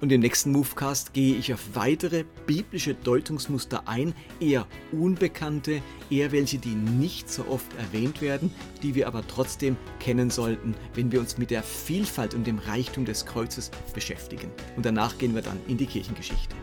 Und 0.00 0.12
im 0.12 0.20
nächsten 0.20 0.52
Movecast 0.52 1.12
gehe 1.12 1.36
ich 1.36 1.54
auf 1.54 1.60
weitere 1.74 2.24
biblische 2.46 2.94
Deutungsmuster 2.94 3.88
ein, 3.88 4.14
eher 4.40 4.66
unbekannte, 4.92 5.80
eher 6.10 6.32
welche, 6.32 6.58
die 6.58 6.74
nicht 6.74 7.30
so 7.30 7.46
oft 7.46 7.72
erwähnt 7.78 8.20
werden, 8.20 8.52
die 8.82 8.94
wir 8.94 9.06
aber 9.06 9.26
trotzdem 9.26 9.76
kennen 10.00 10.30
sollten, 10.30 10.74
wenn 10.94 11.12
wir 11.12 11.20
uns 11.20 11.38
mit 11.38 11.50
der 11.50 11.62
Vielfalt 11.62 12.34
und 12.34 12.46
dem 12.46 12.58
Reichtum 12.58 13.04
des 13.04 13.24
Kreuzes 13.24 13.70
beschäftigen. 13.94 14.50
Und 14.76 14.84
danach 14.84 15.16
gehen 15.16 15.34
wir 15.34 15.42
dann 15.42 15.58
in 15.68 15.78
die 15.78 15.86
Kirchengeschichte. 15.86 16.54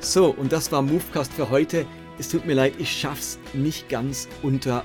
So, 0.00 0.30
und 0.30 0.52
das 0.52 0.72
war 0.72 0.82
Movecast 0.82 1.32
für 1.32 1.48
heute. 1.48 1.86
Es 2.18 2.28
tut 2.28 2.46
mir 2.46 2.54
leid, 2.54 2.74
ich 2.78 2.90
schaff's 2.90 3.38
nicht 3.52 3.88
ganz 3.88 4.28
unter 4.42 4.84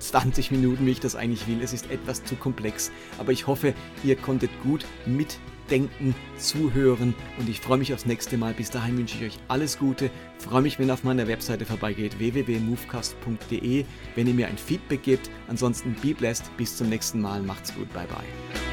20 0.00 0.50
Minuten, 0.50 0.86
wie 0.86 0.90
ich 0.90 1.00
das 1.00 1.14
eigentlich 1.14 1.46
will. 1.46 1.60
Es 1.62 1.72
ist 1.72 1.90
etwas 1.90 2.24
zu 2.24 2.36
komplex, 2.36 2.90
aber 3.18 3.32
ich 3.32 3.46
hoffe, 3.46 3.74
ihr 4.02 4.16
konntet 4.16 4.50
gut 4.62 4.84
mitdenken, 5.06 6.14
zuhören 6.38 7.14
und 7.38 7.48
ich 7.48 7.60
freue 7.60 7.78
mich 7.78 7.94
aufs 7.94 8.06
nächste 8.06 8.36
Mal. 8.36 8.54
Bis 8.54 8.70
dahin 8.70 8.98
wünsche 8.98 9.16
ich 9.18 9.34
euch 9.34 9.38
alles 9.48 9.78
Gute. 9.78 10.10
Freue 10.38 10.62
mich, 10.62 10.78
wenn 10.78 10.88
ihr 10.88 10.94
auf 10.94 11.04
meiner 11.04 11.28
Webseite 11.28 11.64
vorbeigeht, 11.64 12.18
www.movecast.de, 12.18 13.84
wenn 14.14 14.26
ihr 14.26 14.34
mir 14.34 14.48
ein 14.48 14.58
Feedback 14.58 15.02
gebt. 15.02 15.30
Ansonsten 15.48 15.94
be 16.02 16.14
blessed. 16.14 16.56
Bis 16.56 16.76
zum 16.76 16.88
nächsten 16.88 17.20
Mal. 17.20 17.42
Macht's 17.42 17.74
gut. 17.74 17.92
Bye 17.92 18.06
bye. 18.06 18.69